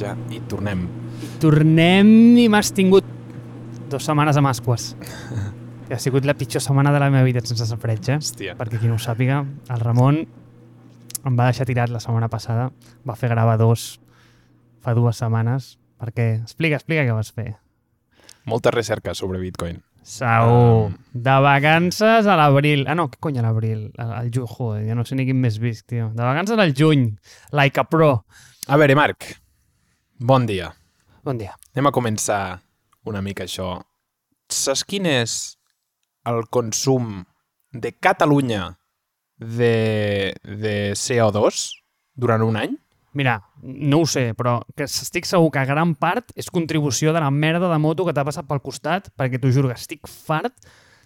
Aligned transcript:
Ja, 0.00 0.14
i 0.34 0.40
tornem. 0.50 0.86
Tornem 1.42 2.08
i 2.40 2.48
m'has 2.50 2.72
tingut 2.74 3.06
dues 3.90 4.06
setmanes 4.08 4.36
a 4.36 4.42
Masques. 4.42 4.94
I 5.88 5.94
ha 5.94 6.00
sigut 6.00 6.24
la 6.24 6.34
pitjor 6.34 6.62
setmana 6.64 6.92
de 6.94 7.00
la 7.02 7.10
meva 7.12 7.26
vida 7.26 7.42
sense 7.44 7.66
safreig, 7.68 8.08
eh? 8.08 8.16
Hòstia. 8.18 8.56
Perquè 8.58 8.80
qui 8.80 8.88
no 8.88 8.96
ho 8.96 9.02
sàpiga, 9.02 9.42
el 9.70 9.82
Ramon 9.82 10.22
em 11.24 11.36
va 11.38 11.48
deixar 11.50 11.66
tirat 11.68 11.92
la 11.92 12.00
setmana 12.02 12.30
passada, 12.32 12.70
va 13.06 13.16
fer 13.20 13.30
gravar 13.32 13.58
dos 13.60 13.98
fa 14.84 14.92
dues 14.96 15.20
setmanes, 15.20 15.74
perquè... 16.00 16.34
Explica, 16.42 16.80
explica 16.80 17.04
què 17.06 17.16
vas 17.16 17.30
fer. 17.32 17.54
Molta 18.48 18.72
recerca 18.74 19.14
sobre 19.16 19.40
Bitcoin. 19.40 19.78
Segur. 20.04 20.90
Um. 20.90 20.98
De 21.14 21.36
vacances 21.40 22.26
a 22.28 22.34
l'abril. 22.36 22.84
Ah, 22.88 22.96
no, 22.98 23.06
què 23.08 23.20
cony 23.24 23.40
a 23.40 23.46
l'abril? 23.46 23.86
Al, 23.96 24.12
al 24.18 24.28
juny, 24.34 24.50
joder, 24.50 24.82
ja 24.90 24.98
no 24.98 25.06
sé 25.08 25.16
ni 25.16 25.24
quin 25.28 25.40
més 25.40 25.56
visc, 25.62 25.86
tio. 25.88 26.10
De 26.12 26.20
vacances 26.26 26.60
al 26.60 26.74
juny. 26.76 27.06
Like 27.56 27.80
a 27.80 27.86
pro. 27.88 28.12
A 28.68 28.80
veure, 28.80 28.96
Marc, 28.98 29.30
bon 30.24 30.46
dia. 30.46 30.72
Bon 31.24 31.36
dia. 31.36 31.52
Anem 31.74 31.90
a 31.90 31.92
començar 31.92 32.60
una 33.04 33.20
mica 33.20 33.44
això. 33.44 33.76
Saps 34.48 34.84
quin 34.88 35.04
és 35.08 35.56
el 36.24 36.46
consum 36.48 37.20
de 37.72 37.92
Catalunya 37.92 38.70
de, 39.36 40.32
de 40.44 40.74
CO2 40.96 41.66
durant 42.16 42.44
un 42.46 42.56
any? 42.56 42.78
Mira, 43.14 43.36
no 43.62 44.00
ho 44.02 44.06
sé, 44.10 44.32
però 44.34 44.56
que 44.74 44.88
estic 44.88 45.28
segur 45.28 45.52
que 45.54 45.66
gran 45.68 45.92
part 45.94 46.32
és 46.40 46.48
contribució 46.50 47.12
de 47.14 47.20
la 47.22 47.30
merda 47.30 47.68
de 47.70 47.78
moto 47.78 48.06
que 48.08 48.16
t'ha 48.16 48.24
passat 48.26 48.48
pel 48.48 48.64
costat, 48.64 49.12
perquè 49.14 49.38
t'ho 49.38 49.52
juro 49.54 49.70
que 49.70 49.76
estic 49.78 50.08
fart 50.08 50.56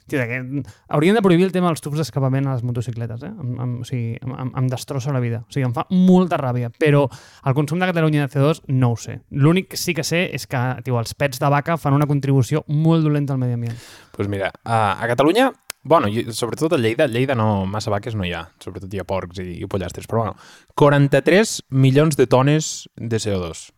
Tio, 0.09 0.19
que... 0.25 0.63
Haurien 0.89 1.15
de 1.15 1.23
prohibir 1.23 1.45
el 1.45 1.53
tema 1.53 1.69
dels 1.69 1.83
tubs 1.85 2.01
d'escapament 2.01 2.49
a 2.49 2.57
les 2.57 2.65
motocicletes, 2.65 3.23
eh? 3.27 3.29
Em, 3.29 3.53
em, 3.61 3.75
o 3.83 3.87
sigui, 3.87 4.17
em, 4.17 4.51
em, 4.57 4.69
destrossa 4.73 5.13
la 5.13 5.21
vida. 5.21 5.43
O 5.45 5.53
sigui, 5.53 5.67
em 5.69 5.75
fa 5.77 5.85
molta 5.93 6.39
ràbia. 6.41 6.73
Però 6.81 7.05
el 7.09 7.57
consum 7.57 7.79
de 7.79 7.91
Catalunya 7.91 8.25
de 8.25 8.33
CO2 8.33 8.63
no 8.73 8.95
ho 8.95 8.99
sé. 8.99 9.21
L'únic 9.31 9.69
que 9.75 9.81
sí 9.81 9.95
que 9.95 10.05
sé 10.07 10.25
és 10.35 10.49
que 10.49 10.65
tio, 10.85 10.99
els 10.99 11.13
pets 11.15 11.41
de 11.43 11.53
vaca 11.53 11.77
fan 11.77 11.97
una 11.97 12.09
contribució 12.09 12.65
molt 12.73 13.05
dolenta 13.05 13.37
al 13.37 13.43
medi 13.43 13.59
ambient. 13.59 13.77
Doncs 13.77 14.17
pues 14.17 14.33
mira, 14.33 14.51
a, 14.65 14.97
Catalunya, 15.13 15.53
bueno, 15.85 16.09
sobretot 16.33 16.73
a 16.73 16.81
Lleida, 16.81 17.05
a 17.05 17.13
Lleida 17.13 17.37
no, 17.37 17.67
massa 17.67 17.93
vaques 17.93 18.17
no 18.17 18.25
hi 18.25 18.33
ha, 18.33 18.47
sobretot 18.65 18.93
hi 18.93 19.03
ha 19.03 19.07
porcs 19.09 19.45
i, 19.45 19.61
i 19.63 19.69
pollastres, 19.71 20.09
però 20.09 20.25
bueno, 20.25 20.37
43 20.75 21.59
milions 21.71 22.17
de 22.17 22.27
tones 22.27 22.89
de 22.97 23.21
CO2 23.21 23.69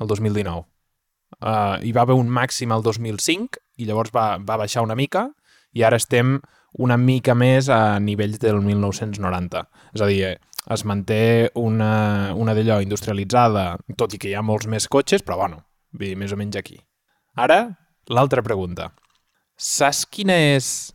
el 0.00 0.06
2019. 0.06 0.64
Uh, 1.42 1.80
hi 1.82 1.90
va 1.90 2.04
haver 2.04 2.14
un 2.14 2.28
màxim 2.30 2.70
al 2.70 2.84
2005 2.84 3.58
i 3.82 3.86
llavors 3.88 4.12
va, 4.14 4.36
va 4.38 4.58
baixar 4.60 4.84
una 4.84 4.94
mica 4.94 5.30
i 5.72 5.84
ara 5.84 5.98
estem 6.00 6.38
una 6.78 6.96
mica 6.96 7.34
més 7.34 7.68
a 7.68 7.98
nivells 8.00 8.40
del 8.40 8.60
1990. 8.64 9.66
És 9.94 10.04
a 10.04 10.08
dir, 10.08 10.22
es 10.70 10.84
manté 10.86 11.50
una, 11.58 12.32
una 12.38 12.54
d'allò 12.54 12.80
industrialitzada, 12.84 13.76
tot 13.98 14.14
i 14.14 14.22
que 14.22 14.30
hi 14.30 14.34
ha 14.38 14.46
molts 14.46 14.68
més 14.70 14.88
cotxes, 14.88 15.24
però 15.26 15.40
bueno, 15.42 15.62
més 15.98 16.32
o 16.32 16.38
menys 16.38 16.56
aquí. 16.56 16.78
Ara, 17.34 17.64
l'altra 18.08 18.44
pregunta. 18.44 18.92
Saps 19.56 20.06
quina 20.06 20.36
és 20.56 20.92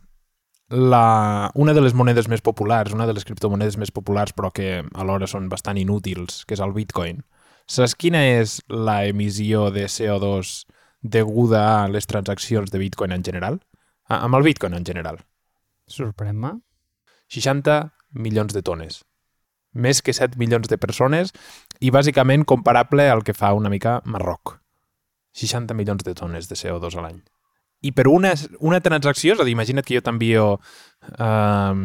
la, 0.68 1.50
una 1.54 1.72
de 1.72 1.80
les 1.80 1.94
monedes 1.94 2.28
més 2.28 2.42
populars, 2.44 2.92
una 2.92 3.06
de 3.08 3.14
les 3.16 3.24
criptomonedes 3.24 3.78
més 3.80 3.92
populars 3.94 4.34
però 4.36 4.50
que 4.52 4.82
alhora 4.94 5.28
són 5.30 5.48
bastant 5.48 5.78
inútils, 5.80 6.44
que 6.44 6.56
és 6.56 6.64
el 6.64 6.74
Bitcoin. 6.76 7.22
Saps 7.68 7.94
quina 7.96 8.24
és 8.40 8.58
la 8.68 9.02
emissió 9.08 9.68
de 9.72 9.86
CO2 9.92 10.64
deguda 11.02 11.84
a 11.84 11.88
les 11.88 12.08
transaccions 12.08 12.72
de 12.72 12.80
Bitcoin 12.80 13.12
en 13.12 13.24
general? 13.24 13.60
Ah, 14.08 14.22
amb 14.24 14.38
el 14.38 14.46
Bitcoin 14.46 14.74
en 14.74 14.86
general. 14.88 15.20
Sorprèn-me. 15.88 16.54
60 17.28 17.92
milions 18.16 18.54
de 18.56 18.62
tones. 18.64 19.02
Més 19.76 20.00
que 20.02 20.14
7 20.16 20.40
milions 20.40 20.68
de 20.68 20.78
persones 20.80 21.34
i 21.84 21.92
bàsicament 21.92 22.46
comparable 22.48 23.04
al 23.12 23.22
que 23.22 23.36
fa 23.36 23.52
una 23.54 23.68
mica 23.68 24.00
Marroc. 24.04 24.56
60 25.36 25.76
milions 25.76 26.04
de 26.04 26.14
tones 26.16 26.48
de 26.48 26.56
CO2 26.56 26.96
a 26.96 27.04
l'any. 27.04 27.18
I 27.84 27.92
per 27.94 28.08
una, 28.10 28.32
una 28.64 28.80
transacció, 28.82 29.36
és 29.36 29.42
a 29.42 29.46
dir, 29.46 29.54
imagina't 29.54 29.86
que 29.86 29.94
jo 29.98 30.02
t'envio 30.02 30.46
um, 31.20 31.82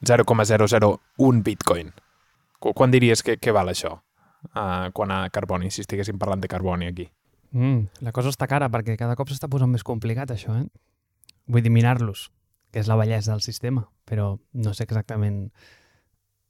0,001 0.00 1.42
bitcoin. 1.46 1.92
Qu 2.58 2.72
quan 2.74 2.90
diries 2.90 3.22
que, 3.22 3.36
que 3.38 3.54
val 3.54 3.70
això? 3.70 3.98
Uh, 4.56 4.88
quan 4.96 5.12
a 5.14 5.28
carboni, 5.30 5.70
si 5.70 5.84
estiguéssim 5.84 6.18
parlant 6.18 6.42
de 6.42 6.50
carboni 6.50 6.88
aquí. 6.88 7.06
Mm, 7.52 8.02
la 8.02 8.14
cosa 8.16 8.32
està 8.32 8.48
cara 8.50 8.70
perquè 8.72 8.96
cada 8.98 9.14
cop 9.14 9.30
s'està 9.30 9.46
posant 9.52 9.70
més 9.70 9.84
complicat 9.86 10.32
això, 10.32 10.56
eh? 10.58 10.66
Vull 11.50 11.64
dir, 11.64 11.72
mirar-los, 11.74 12.28
que 12.72 12.82
és 12.82 12.88
la 12.90 12.96
bellesa 12.98 13.32
del 13.32 13.42
sistema, 13.44 13.86
però 14.08 14.36
no 14.52 14.74
sé 14.76 14.86
exactament 14.86 15.46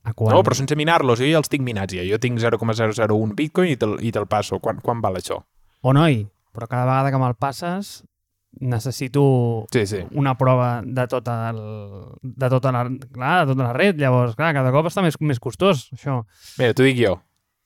a 0.03 0.15
quan... 0.15 0.35
No, 0.35 0.43
però 0.43 0.57
sense 0.59 0.77
minar-los, 0.79 1.23
jo 1.23 1.29
ja 1.31 1.41
els 1.41 1.51
tinc 1.53 1.65
minats 1.67 1.95
ja. 1.95 2.05
Jo 2.07 2.19
tinc 2.23 2.41
0,001 2.43 3.37
bitcoin 3.39 3.73
i 3.73 3.79
te'l 3.79 3.99
te, 4.01 4.13
te 4.19 4.25
passo. 4.31 4.59
Quan, 4.63 4.81
quan 4.83 5.03
val 5.05 5.19
això? 5.21 5.41
O 5.83 5.95
noi, 5.97 6.25
però 6.55 6.69
cada 6.71 6.87
vegada 6.89 7.13
que 7.13 7.21
me'l 7.23 7.39
passes 7.39 8.01
necessito 8.61 9.67
sí, 9.73 9.87
sí. 9.89 10.03
una 10.13 10.37
prova 10.37 10.83
de 10.85 11.07
tota, 11.09 11.37
el, 11.51 11.61
de, 12.21 12.49
tota 12.53 12.73
la, 12.75 12.83
clar, 13.13 13.47
de 13.47 13.55
tota 13.55 13.69
la 13.69 13.73
red. 13.77 14.01
Llavors, 14.01 14.37
clar, 14.39 14.53
cada 14.57 14.73
cop 14.75 14.91
està 14.91 15.05
més, 15.05 15.19
més 15.21 15.41
costós, 15.43 15.87
això. 15.97 16.23
Mira, 16.59 16.77
t'ho 16.77 16.87
dic 16.87 16.99
jo. 17.01 17.17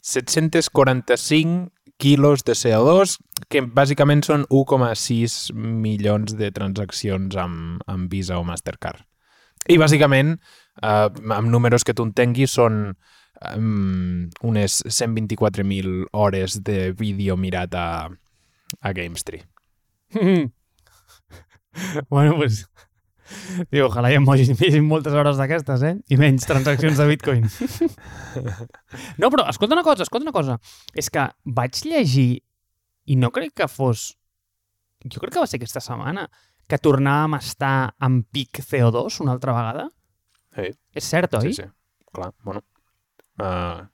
745 0.06 1.72
quilos 1.96 2.44
de 2.44 2.52
CO2, 2.52 3.16
que 3.48 3.62
bàsicament 3.62 4.22
són 4.26 4.44
1,6 4.52 5.52
milions 5.56 6.36
de 6.36 6.50
transaccions 6.54 7.36
amb, 7.40 7.82
amb 7.90 8.12
Visa 8.12 8.38
o 8.40 8.44
Mastercard. 8.44 9.02
I 9.68 9.78
bàsicament, 9.82 10.36
eh, 10.82 11.08
amb 11.08 11.50
números 11.50 11.84
que 11.84 11.94
tu 11.96 12.06
entenguis, 12.06 12.52
són 12.54 12.94
um, 13.56 14.28
unes 14.46 14.82
124.000 14.86 16.06
hores 16.12 16.62
de 16.64 16.92
vídeo 16.92 17.36
mirat 17.36 17.74
a, 17.74 18.08
a 18.80 18.92
GameStree. 18.92 19.44
bueno, 22.10 22.36
pues... 22.36 22.66
Tio, 23.70 23.86
ojalà 23.88 24.10
hi 24.10 24.18
emojis 24.18 24.52
moltes 24.86 25.14
hores 25.14 25.38
d'aquestes, 25.40 25.84
eh? 25.86 25.94
I 26.12 26.18
menys 26.20 26.46
transaccions 26.48 26.98
de 27.00 27.06
Bitcoin. 27.10 27.46
no, 29.20 29.30
però 29.30 29.46
escolta 29.50 29.76
una 29.76 29.84
cosa, 29.86 30.06
escolta 30.06 30.28
una 30.28 30.36
cosa. 30.36 30.58
És 30.94 31.10
que 31.12 31.26
vaig 31.58 31.82
llegir, 31.86 32.30
i 33.06 33.18
no 33.20 33.32
crec 33.34 33.54
que 33.62 33.70
fos... 33.70 34.12
Jo 35.06 35.20
crec 35.22 35.36
que 35.36 35.42
va 35.42 35.46
ser 35.46 35.60
aquesta 35.60 35.82
setmana, 35.84 36.26
que 36.66 36.80
tornàvem 36.82 37.36
a 37.36 37.42
estar 37.42 37.76
en 38.02 38.22
pic 38.24 38.62
CO2 38.64 39.20
una 39.22 39.36
altra 39.36 39.54
vegada. 39.54 39.90
Sí. 40.56 40.72
És 40.96 41.10
cert, 41.12 41.36
oi? 41.38 41.52
Sí, 41.52 41.62
sí. 41.62 41.68
Clar, 42.16 42.32
bueno. 42.46 42.64
Uh, 43.36 43.84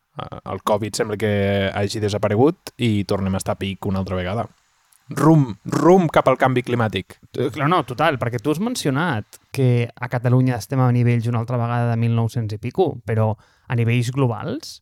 el 0.52 0.60
Covid 0.64 0.94
sembla 0.94 1.18
que 1.20 1.32
hagi 1.74 2.00
desaparegut 2.00 2.72
i 2.84 3.02
tornem 3.08 3.34
a 3.34 3.40
estar 3.40 3.56
a 3.56 3.60
pic 3.60 3.88
una 3.88 4.00
altra 4.04 4.16
vegada 4.16 4.46
rum, 5.18 5.46
rum 5.64 6.08
cap 6.12 6.28
al 6.30 6.38
canvi 6.40 6.62
climàtic. 6.66 7.18
No, 7.58 7.68
no, 7.70 7.82
total, 7.88 8.18
perquè 8.20 8.40
tu 8.42 8.52
has 8.52 8.60
mencionat 8.62 9.40
que 9.54 9.88
a 9.88 10.08
Catalunya 10.12 10.58
estem 10.58 10.80
a 10.80 10.90
nivells 10.94 11.28
una 11.30 11.42
altra 11.42 11.60
vegada 11.60 11.90
de 11.92 11.98
1900 12.00 12.56
i 12.56 12.62
pico, 12.62 12.92
però 13.06 13.32
a 13.68 13.78
nivells 13.78 14.12
globals 14.14 14.80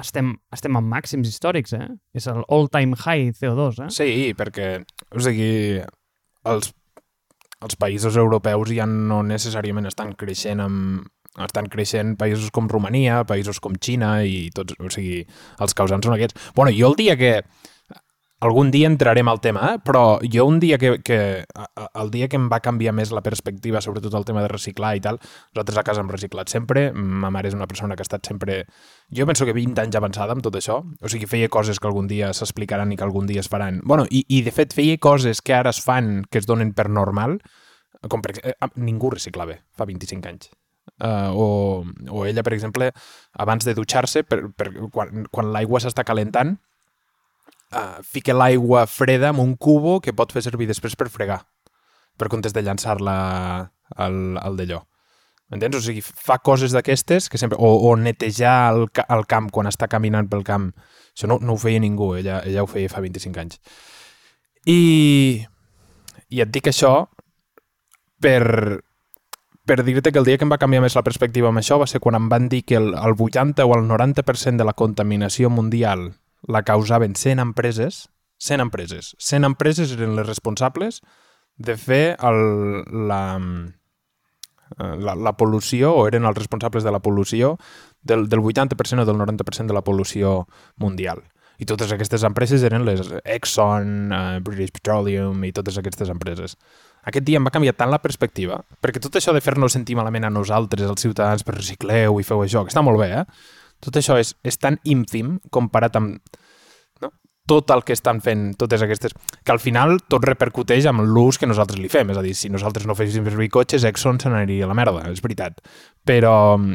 estem, 0.00 0.34
estem 0.52 0.76
en 0.76 0.88
màxims 0.90 1.28
històrics, 1.30 1.74
eh? 1.76 1.88
És 2.16 2.28
el 2.30 2.42
all-time 2.52 2.96
high 2.98 3.32
CO2, 3.36 3.82
eh? 3.86 3.90
Sí, 3.94 4.10
perquè, 4.36 4.70
o 5.16 5.22
sigui, 5.24 5.80
els, 6.52 6.72
els 7.64 7.78
països 7.80 8.18
europeus 8.20 8.72
ja 8.76 8.88
no 8.90 9.22
necessàriament 9.26 9.88
estan 9.88 10.12
creixent 10.20 10.60
amb, 10.64 11.06
estan 11.44 11.68
creixent 11.72 12.14
països 12.20 12.52
com 12.54 12.68
Romania, 12.68 13.22
països 13.28 13.60
com 13.60 13.76
Xina 13.80 14.18
i 14.24 14.50
tots, 14.56 14.76
o 14.80 14.92
sigui, 14.92 15.22
els 15.60 15.76
causants 15.76 16.06
són 16.08 16.16
aquests. 16.16 16.52
Bueno, 16.56 16.74
jo 16.76 16.92
el 16.92 17.00
dia 17.00 17.16
que 17.20 17.32
algun 18.40 18.70
dia 18.70 18.88
entrarem 18.88 19.28
al 19.28 19.40
tema, 19.40 19.72
eh? 19.72 19.78
però 19.82 20.18
jo 20.20 20.44
un 20.46 20.58
dia 20.60 20.76
que, 20.78 20.98
que... 21.02 21.44
El 21.96 22.10
dia 22.12 22.28
que 22.28 22.36
em 22.36 22.50
va 22.52 22.60
canviar 22.60 22.92
més 22.92 23.10
la 23.14 23.22
perspectiva, 23.24 23.80
sobretot 23.80 24.14
el 24.14 24.26
tema 24.28 24.42
de 24.44 24.50
reciclar 24.52 24.92
i 24.96 25.02
tal, 25.04 25.18
nosaltres 25.54 25.80
a 25.80 25.84
casa 25.86 26.02
hem 26.04 26.10
reciclat 26.12 26.52
sempre, 26.52 26.90
ma 26.92 27.30
mare 27.32 27.48
és 27.48 27.56
una 27.56 27.68
persona 27.70 27.96
que 27.96 28.04
ha 28.04 28.08
estat 28.08 28.28
sempre... 28.28 28.64
Jo 29.08 29.26
penso 29.28 29.48
que 29.48 29.56
20 29.56 29.80
anys 29.86 29.96
avançada 29.96 30.36
amb 30.36 30.44
tot 30.44 30.58
això, 30.60 30.82
o 30.84 31.12
sigui, 31.12 31.28
feia 31.30 31.48
coses 31.48 31.80
que 31.80 31.88
algun 31.88 32.10
dia 32.10 32.32
s'explicaran 32.36 32.92
i 32.92 33.00
que 33.00 33.06
algun 33.06 33.26
dia 33.30 33.40
es 33.40 33.48
faran. 33.48 33.80
bueno, 33.84 34.04
i, 34.10 34.24
i 34.28 34.42
de 34.44 34.52
fet 34.52 34.76
feia 34.76 34.98
coses 35.00 35.40
que 35.40 35.56
ara 35.56 35.72
es 35.72 35.80
fan, 35.80 36.24
que 36.30 36.38
es 36.38 36.46
donen 36.46 36.74
per 36.76 36.90
normal, 36.90 37.40
com 38.10 38.22
per 38.22 38.36
eh, 38.42 38.54
ningú 38.76 39.10
reciclava 39.14 39.56
fa 39.76 39.88
25 39.88 40.28
anys. 40.28 40.52
Uh, 41.02 41.32
o, 41.34 41.46
o 42.12 42.24
ella, 42.28 42.44
per 42.46 42.54
exemple, 42.54 42.92
abans 43.34 43.64
de 43.64 43.74
dutxar-se, 43.74 44.22
per, 44.24 44.44
per, 44.56 44.70
quan, 44.92 45.26
quan 45.32 45.50
l'aigua 45.52 45.80
s'està 45.82 46.04
calentant, 46.06 46.54
uh, 47.72 48.02
fica 48.02 48.34
l'aigua 48.36 48.86
freda 48.86 49.32
en 49.34 49.40
un 49.42 49.56
cubo 49.56 50.00
que 50.00 50.14
pot 50.16 50.32
fer 50.34 50.44
servir 50.46 50.68
després 50.70 50.96
per 50.96 51.08
fregar, 51.12 51.40
per 52.18 52.28
comptes 52.32 52.54
de 52.54 52.62
llançar-la 52.62 53.16
al, 53.96 54.20
al 54.42 54.60
d'allò. 54.60 54.82
M'entens? 55.50 55.78
O 55.78 55.82
sigui, 55.82 56.02
fa 56.02 56.40
coses 56.42 56.74
d'aquestes 56.74 57.28
que 57.30 57.38
sempre... 57.38 57.58
O, 57.62 57.70
o 57.88 57.94
netejar 57.96 58.72
el, 58.74 58.88
el 58.90 59.26
camp 59.30 59.50
quan 59.54 59.70
està 59.70 59.86
caminant 59.86 60.26
pel 60.30 60.42
camp. 60.46 60.72
Això 61.14 61.30
no, 61.30 61.38
no 61.38 61.54
ho 61.54 61.60
feia 61.60 61.82
ningú, 61.82 62.16
ella, 62.18 62.40
ella 62.44 62.64
ho 62.64 62.70
feia 62.70 62.90
fa 62.90 63.02
25 63.04 63.42
anys. 63.44 63.60
I, 64.66 65.46
i 66.34 66.42
et 66.42 66.50
dic 66.50 66.66
això 66.72 67.06
per, 68.18 68.82
per 69.62 69.78
dir-te 69.86 70.10
que 70.10 70.18
el 70.18 70.26
dia 70.26 70.40
que 70.40 70.46
em 70.48 70.50
va 70.50 70.58
canviar 70.58 70.82
més 70.82 70.98
la 70.98 71.04
perspectiva 71.06 71.52
amb 71.52 71.62
això 71.62 71.78
va 71.78 71.86
ser 71.86 72.02
quan 72.02 72.18
em 72.18 72.26
van 72.32 72.50
dir 72.50 72.64
que 72.66 72.80
el, 72.80 72.90
el 72.98 73.14
80 73.14 73.62
o 73.62 73.76
el 73.78 73.86
90% 73.86 74.58
de 74.58 74.66
la 74.66 74.74
contaminació 74.74 75.50
mundial 75.50 76.08
la 76.46 76.62
causaven 76.62 77.14
100 77.14 77.42
empreses, 77.42 78.08
100 78.38 78.60
empreses. 78.60 79.14
100 79.18 79.44
empreses 79.44 79.92
eren 79.96 80.16
les 80.16 80.26
responsables 80.26 81.02
de 81.56 81.76
fer 81.76 82.16
el, 82.20 82.40
la, 83.08 83.22
eh, 84.76 84.96
la, 85.00 85.14
la 85.16 85.36
pol·lució, 85.36 85.94
o 85.96 86.06
eren 86.08 86.28
els 86.28 86.38
responsables 86.38 86.84
de 86.84 86.92
la 86.92 87.00
pol·lució, 87.02 87.56
del, 88.02 88.28
del 88.28 88.44
80% 88.44 89.02
o 89.02 89.08
del 89.08 89.18
90% 89.18 89.72
de 89.72 89.76
la 89.76 89.84
pol·lució 89.84 90.44
mundial. 90.76 91.24
I 91.56 91.64
totes 91.64 91.92
aquestes 91.92 92.24
empreses 92.28 92.62
eren 92.68 92.84
les 92.84 93.00
Exxon, 93.24 94.12
uh, 94.12 94.38
British 94.44 94.74
Petroleum 94.76 95.40
i 95.48 95.54
totes 95.56 95.78
aquestes 95.80 96.10
empreses. 96.12 96.58
Aquest 97.08 97.24
dia 97.24 97.40
em 97.40 97.46
va 97.46 97.52
canviar 97.54 97.72
tant 97.78 97.88
la 97.88 98.02
perspectiva, 98.02 98.58
perquè 98.82 99.00
tot 99.00 99.16
això 99.16 99.32
de 99.32 99.40
fer-nos 99.40 99.72
sentir 99.72 99.96
malament 99.96 100.26
a 100.28 100.32
nosaltres, 100.32 100.84
els 100.84 101.00
ciutadans, 101.00 101.46
per 101.46 101.56
recicleu 101.56 102.20
i 102.20 102.26
feu 102.26 102.42
això, 102.44 102.64
que 102.66 102.74
està 102.74 102.84
molt 102.84 103.00
bé, 103.00 103.08
eh? 103.22 103.24
Tot 103.86 104.00
això 104.00 104.18
és, 104.20 104.34
és 104.46 104.58
tan 104.58 104.80
ínfim 104.84 105.36
comparat 105.54 105.96
amb 105.98 106.36
no? 107.02 107.12
tot 107.46 107.70
el 107.70 107.84
que 107.86 107.94
estan 107.94 108.20
fent 108.24 108.48
totes 108.58 108.82
aquestes... 108.82 109.14
Que 109.46 109.54
al 109.54 109.62
final 109.62 110.00
tot 110.10 110.26
repercuteix 110.26 110.88
amb 110.90 111.06
l'ús 111.06 111.38
que 111.38 111.48
nosaltres 111.48 111.80
li 111.80 111.90
fem. 111.92 112.10
És 112.10 112.20
a 112.20 112.24
dir, 112.26 112.34
si 112.34 112.50
nosaltres 112.52 112.88
no 112.88 112.98
féssim 112.98 113.26
servir 113.28 113.52
cotxes, 113.54 113.86
Exxon 113.86 114.18
se 114.22 114.32
n'aniria 114.32 114.66
a 114.66 114.72
la 114.72 114.78
merda, 114.78 115.06
és 115.12 115.22
veritat. 115.24 115.62
Però, 116.04 116.34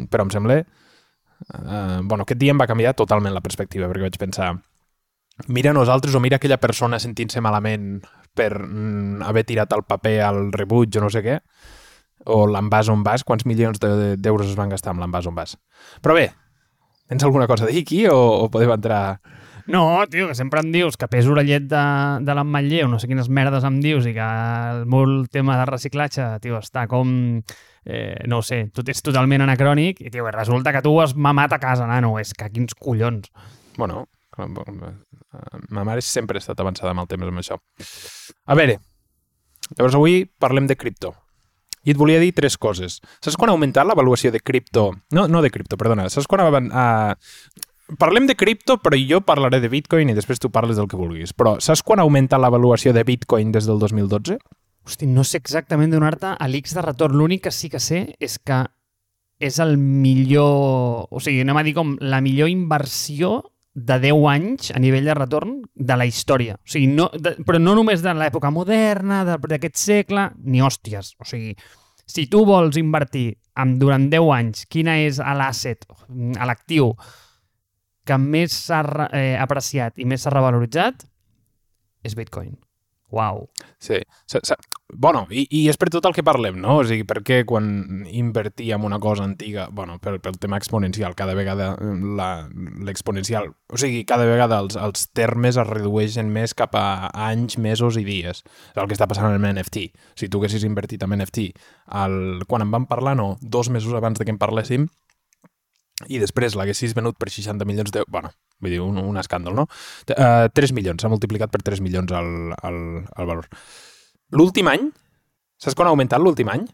però 0.10 0.28
em 0.28 0.34
sembla... 0.34 0.62
Uh, 1.42 2.04
bueno, 2.06 2.22
aquest 2.22 2.38
dia 2.38 2.54
em 2.54 2.60
va 2.62 2.68
canviar 2.70 2.94
totalment 2.94 3.34
la 3.34 3.42
perspectiva, 3.42 3.88
perquè 3.90 4.06
vaig 4.06 4.20
pensar 4.22 4.52
mira 5.48 5.74
nosaltres 5.74 6.14
o 6.16 6.20
mira 6.20 6.38
aquella 6.38 6.60
persona 6.62 7.00
sentint-se 7.02 7.42
malament 7.42 8.04
per 8.38 8.52
mm, 8.62 9.24
haver 9.26 9.44
tirat 9.48 9.74
el 9.74 9.84
paper 9.88 10.18
al 10.28 10.42
rebuig 10.54 10.98
o 10.98 11.04
no 11.04 11.10
sé 11.10 11.24
què, 11.26 11.40
o 12.32 12.46
l'envàs 12.48 12.92
on 12.94 13.04
vas, 13.04 13.26
quants 13.26 13.48
milions 13.50 13.82
d'euros 13.82 14.46
de, 14.46 14.52
es 14.52 14.58
van 14.60 14.70
gastar 14.70 14.94
amb 14.94 15.02
l'envàs 15.04 15.28
on 15.30 15.38
vas. 15.38 15.58
Però 16.04 16.16
bé, 16.18 16.30
tens 17.12 17.26
alguna 17.28 17.46
cosa 17.46 17.66
a 17.66 17.68
dir 17.68 17.82
aquí 17.84 18.06
o, 18.08 18.16
o 18.16 18.50
podem 18.50 18.72
entrar... 18.72 19.20
No, 19.68 20.02
tio, 20.10 20.30
que 20.30 20.36
sempre 20.36 20.62
em 20.64 20.72
dius 20.72 20.96
que 20.98 21.10
pes 21.12 21.28
orellet 21.30 21.68
de, 21.70 21.82
de 22.24 22.36
l'emmatller 22.36 22.86
o 22.86 22.88
no 22.90 23.00
sé 23.00 23.10
quines 23.12 23.28
merdes 23.30 23.68
em 23.68 23.82
dius 23.84 24.08
i 24.08 24.14
que 24.16 24.28
el 24.72 24.86
molt 24.90 25.28
tema 25.32 25.58
de 25.60 25.68
reciclatge, 25.68 26.24
tio, 26.42 26.62
està 26.64 26.88
com 26.92 27.12
eh, 27.84 28.16
no 28.32 28.40
ho 28.40 28.46
sé, 28.48 28.62
tot 28.72 28.88
és 28.90 29.04
totalment 29.04 29.44
anacrònic 29.44 30.00
i, 30.02 30.10
tio, 30.14 30.30
resulta 30.32 30.72
que 30.72 30.82
tu 30.86 30.96
has 31.04 31.14
mamat 31.14 31.58
a 31.58 31.60
casa, 31.60 31.90
nano, 31.90 32.16
és 32.20 32.32
que 32.32 32.48
quins 32.54 32.78
collons. 32.80 33.28
Bueno, 33.76 34.06
ma 35.70 35.84
mare 35.84 36.02
sempre 36.02 36.40
ha 36.40 36.46
estat 36.46 36.64
avançada 36.64 36.96
amb 36.96 37.04
el 37.04 37.12
temps 37.12 37.28
amb 37.28 37.44
això. 37.44 37.60
A 38.48 38.58
veure, 38.58 38.80
llavors 39.76 40.00
avui 40.00 40.24
parlem 40.40 40.72
de 40.72 40.80
cripto. 40.80 41.12
I 41.84 41.94
et 41.94 41.98
volia 41.98 42.22
dir 42.22 42.32
tres 42.38 42.58
coses. 42.62 43.00
Saps 43.24 43.38
quan 43.40 43.50
ha 43.50 43.56
augmentat 43.56 43.88
l'avaluació 43.88 44.32
de 44.34 44.40
cripto? 44.40 44.92
No, 45.16 45.28
no 45.28 45.42
de 45.42 45.50
cripto, 45.54 45.80
perdona. 45.82 46.10
Saps 46.14 46.30
quan 46.30 46.44
ha... 46.46 46.50
Uh, 47.12 47.96
parlem 48.00 48.28
de 48.30 48.36
cripto, 48.38 48.78
però 48.80 48.98
jo 49.00 49.22
parlaré 49.26 49.60
de 49.60 49.70
Bitcoin 49.72 50.12
i 50.12 50.16
després 50.18 50.40
tu 50.40 50.52
parles 50.54 50.78
del 50.78 50.88
que 50.92 51.00
vulguis. 51.00 51.34
Però 51.34 51.58
saps 51.60 51.84
quan 51.86 52.00
ha 52.00 52.06
augmentat 52.06 52.42
l'avaluació 52.42 52.94
de 52.94 53.04
Bitcoin 53.08 53.52
des 53.52 53.68
del 53.70 53.82
2012? 53.82 54.38
Hosti, 54.86 55.08
no 55.08 55.26
sé 55.28 55.42
exactament 55.42 55.92
donar-te 55.94 56.36
a 56.38 56.48
l'X 56.50 56.78
de 56.78 56.86
retorn. 56.86 57.18
L'únic 57.18 57.46
que 57.48 57.54
sí 57.54 57.70
que 57.70 57.82
sé 57.82 58.06
és 58.20 58.38
que 58.40 58.64
és 59.42 59.58
el 59.60 59.78
millor... 59.78 61.08
O 61.10 61.22
sigui, 61.22 61.42
anem 61.42 61.58
a 61.58 61.66
dir 61.66 61.74
com 61.78 61.96
la 62.02 62.22
millor 62.22 62.50
inversió 62.50 63.40
de 63.74 63.98
10 64.04 64.26
anys 64.28 64.72
a 64.76 64.80
nivell 64.84 65.08
de 65.08 65.16
retorn 65.16 65.60
de 65.74 65.98
la 65.98 66.08
història. 66.08 66.58
O 66.60 66.72
sigui, 66.72 66.90
no, 66.92 67.08
de, 67.14 67.38
però 67.48 67.60
no 67.62 67.76
només 67.78 68.04
de 68.04 68.14
l'època 68.18 68.52
moderna, 68.52 69.24
d'aquest 69.26 69.80
segle, 69.80 70.30
ni 70.44 70.64
hòsties. 70.64 71.14
O 71.22 71.28
sigui, 71.28 71.56
si 72.06 72.28
tu 72.32 72.44
vols 72.48 72.80
invertir 72.82 73.30
amb, 73.62 73.78
durant 73.80 74.10
10 74.12 74.34
anys, 74.36 74.66
quina 74.72 74.98
és 75.06 75.22
l'asset, 75.22 75.88
l'actiu 76.40 76.92
que 78.08 78.18
més 78.18 78.56
s'ha 78.68 78.82
eh, 79.14 79.38
apreciat 79.40 80.00
i 80.02 80.08
més 80.10 80.26
s'ha 80.26 80.34
revaloritzat, 80.34 81.06
és 82.04 82.18
Bitcoin. 82.18 82.58
Uau. 83.12 83.46
Sí. 83.80 84.00
S 84.28 84.40
-s 84.40 84.71
bueno, 84.94 85.26
i, 85.32 85.46
i 85.50 85.62
és 85.72 85.78
per 85.80 85.90
tot 85.94 86.06
el 86.08 86.14
que 86.16 86.24
parlem, 86.26 86.58
no? 86.62 86.78
O 86.82 86.86
sigui, 86.88 87.06
perquè 87.08 87.42
quan 87.48 88.06
invertir 88.12 88.72
en 88.76 88.86
una 88.88 89.00
cosa 89.00 89.24
antiga, 89.24 89.68
bueno, 89.72 89.98
pel, 90.04 90.20
pel 90.24 90.38
tema 90.42 90.60
exponencial, 90.60 91.16
cada 91.16 91.36
vegada 91.38 91.74
l'exponencial, 91.80 93.52
o 93.72 93.80
sigui, 93.82 94.04
cada 94.10 94.28
vegada 94.30 94.60
els, 94.64 94.78
els 94.80 95.08
termes 95.18 95.60
es 95.62 95.70
redueixen 95.70 96.32
més 96.34 96.56
cap 96.58 96.76
a 96.80 97.12
anys, 97.30 97.58
mesos 97.58 98.00
i 98.00 98.06
dies. 98.08 98.44
És 98.44 98.82
el 98.82 98.90
que 98.90 98.98
està 98.98 99.08
passant 99.10 99.32
amb 99.32 99.48
NFT. 99.52 99.88
Si 100.20 100.30
tu 100.30 100.42
haguessis 100.42 100.66
invertit 100.68 101.04
en 101.06 101.16
NFT 101.18 101.52
el, 102.02 102.44
quan 102.48 102.66
en 102.66 102.74
vam 102.74 102.90
parlar, 102.90 103.16
no, 103.20 103.36
dos 103.42 103.70
mesos 103.70 103.96
abans 103.98 104.20
de 104.20 104.28
que 104.28 104.36
en 104.36 104.42
parléssim, 104.42 104.90
i 106.10 106.18
després 106.22 106.56
l'haguessis 106.58 106.96
venut 106.98 107.18
per 107.20 107.30
60 107.30 107.68
milions 107.70 107.94
d'euros, 107.94 108.10
bueno, 108.10 108.32
vull 108.62 108.74
dir, 108.74 108.82
un, 108.82 108.98
un 109.02 109.22
escàndol, 109.22 109.56
no? 109.58 109.68
Uh, 110.10 110.50
3 110.54 110.74
milions, 110.78 111.02
s'ha 111.02 111.12
multiplicat 111.12 111.54
per 111.54 111.62
3 111.66 111.82
milions 111.86 112.12
el, 112.18 112.56
el, 112.58 112.82
el 113.06 113.30
valor. 113.30 113.50
L'últim 114.32 114.70
any, 114.72 114.90
saps 115.60 115.76
quan 115.76 115.90
ha 115.90 115.94
augmentat 115.94 116.22
l'últim 116.24 116.52
any? 116.52 116.68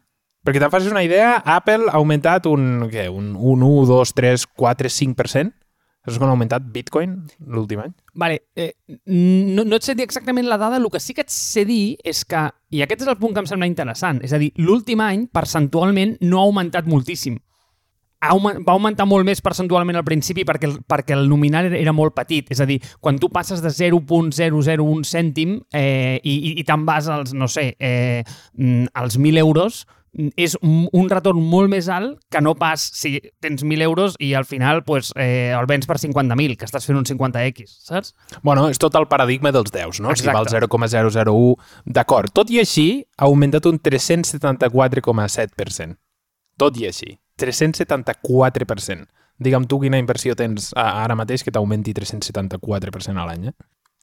Perquè 0.45 0.61
te'n 0.61 0.71
facis 0.71 0.93
una 0.93 1.03
idea, 1.03 1.37
Apple 1.43 1.89
ha 1.89 1.97
augmentat 1.99 2.45
un, 2.47 2.85
què, 2.91 3.07
un, 3.11 3.33
un 3.35 3.63
1, 3.65 3.87
2, 3.89 4.13
3, 4.15 4.45
4, 4.55 4.91
5%. 4.93 5.55
Saps 6.07 6.21
quan 6.21 6.29
ha 6.29 6.35
augmentat 6.37 6.69
Bitcoin 6.71 7.17
l'últim 7.51 7.81
any? 7.83 7.91
Vale, 8.15 8.37
eh, 8.55 8.69
no, 9.11 9.65
no 9.67 9.75
et 9.75 9.83
sé 9.83 9.97
dir 9.97 10.05
exactament 10.07 10.47
la 10.47 10.59
dada, 10.61 10.77
el 10.79 10.87
que 10.93 11.01
sí 11.03 11.17
que 11.17 11.25
et 11.25 11.33
sé 11.33 11.65
dir 11.67 11.97
és 11.99 12.21
que, 12.23 12.45
i 12.71 12.85
aquest 12.85 13.03
és 13.03 13.11
el 13.11 13.17
punt 13.19 13.35
que 13.35 13.43
em 13.43 13.49
sembla 13.49 13.67
interessant, 13.67 14.21
és 14.23 14.31
a 14.31 14.39
dir, 14.39 14.53
l'últim 14.61 15.03
any, 15.03 15.25
percentualment, 15.35 16.15
no 16.23 16.39
ha 16.39 16.47
augmentat 16.47 16.87
moltíssim 16.87 17.41
va 18.21 18.73
augmentar 18.73 19.05
molt 19.05 19.25
més 19.27 19.41
percentualment 19.45 19.97
al 19.99 20.05
principi 20.07 20.43
perquè 20.47 20.65
el, 20.69 20.77
perquè 20.87 21.13
el 21.17 21.27
nominal 21.29 21.65
era, 21.73 21.93
molt 21.93 22.13
petit. 22.17 22.51
És 22.53 22.59
a 22.61 22.65
dir, 22.69 22.79
quan 22.99 23.19
tu 23.21 23.29
passes 23.33 23.61
de 23.61 23.69
0.001 23.69 25.03
cèntim 25.05 25.61
eh, 25.73 26.19
i, 26.23 26.33
i, 26.33 26.59
i 26.61 26.63
te'n 26.65 26.85
vas 26.87 27.07
als, 27.11 27.33
no 27.37 27.47
sé, 27.51 27.75
eh, 27.79 28.23
mm, 28.57 28.85
als 28.97 29.17
1.000 29.19 29.37
euros, 29.43 29.85
és 30.35 30.57
un, 30.63 30.87
un 30.97 31.09
retorn 31.11 31.41
molt 31.45 31.69
més 31.69 31.87
alt 31.93 32.17
que 32.33 32.41
no 32.41 32.55
pas 32.57 32.81
si 32.97 33.19
tens 33.43 33.63
1.000 33.63 33.81
euros 33.85 34.15
i 34.23 34.33
al 34.33 34.45
final 34.49 34.83
pues, 34.87 35.11
eh, 35.15 35.53
el 35.53 35.65
vens 35.69 35.85
per 35.85 35.97
50.000, 36.01 36.57
que 36.57 36.65
estàs 36.65 36.85
fent 36.87 36.97
un 36.97 37.05
50x, 37.05 37.67
saps? 37.85 38.13
Bueno, 38.41 38.69
és 38.71 38.77
tot 38.81 38.95
el 38.97 39.05
paradigma 39.11 39.51
dels 39.53 39.71
10, 39.71 39.99
no? 40.01 40.09
Exacte. 40.15 40.31
Si 40.31 40.33
val 40.33 40.47
0,001, 40.49 41.55
d'acord. 41.85 42.33
Tot 42.33 42.49
i 42.49 42.59
així, 42.63 43.05
ha 43.17 43.25
augmentat 43.29 43.65
un 43.69 43.77
374,7%. 43.77 45.95
Tot 46.57 46.77
i 46.81 46.85
així. 46.89 47.19
374%. 47.37 49.07
Digue'm 49.37 49.67
tu 49.69 49.77
quina 49.79 49.99
inversió 50.01 50.33
tens 50.35 50.71
ara 50.73 51.15
mateix 51.15 51.43
que 51.45 51.53
t'augmenti 51.53 51.93
374% 51.93 53.21
a 53.21 53.25
l'any, 53.29 53.51
eh? 53.51 53.55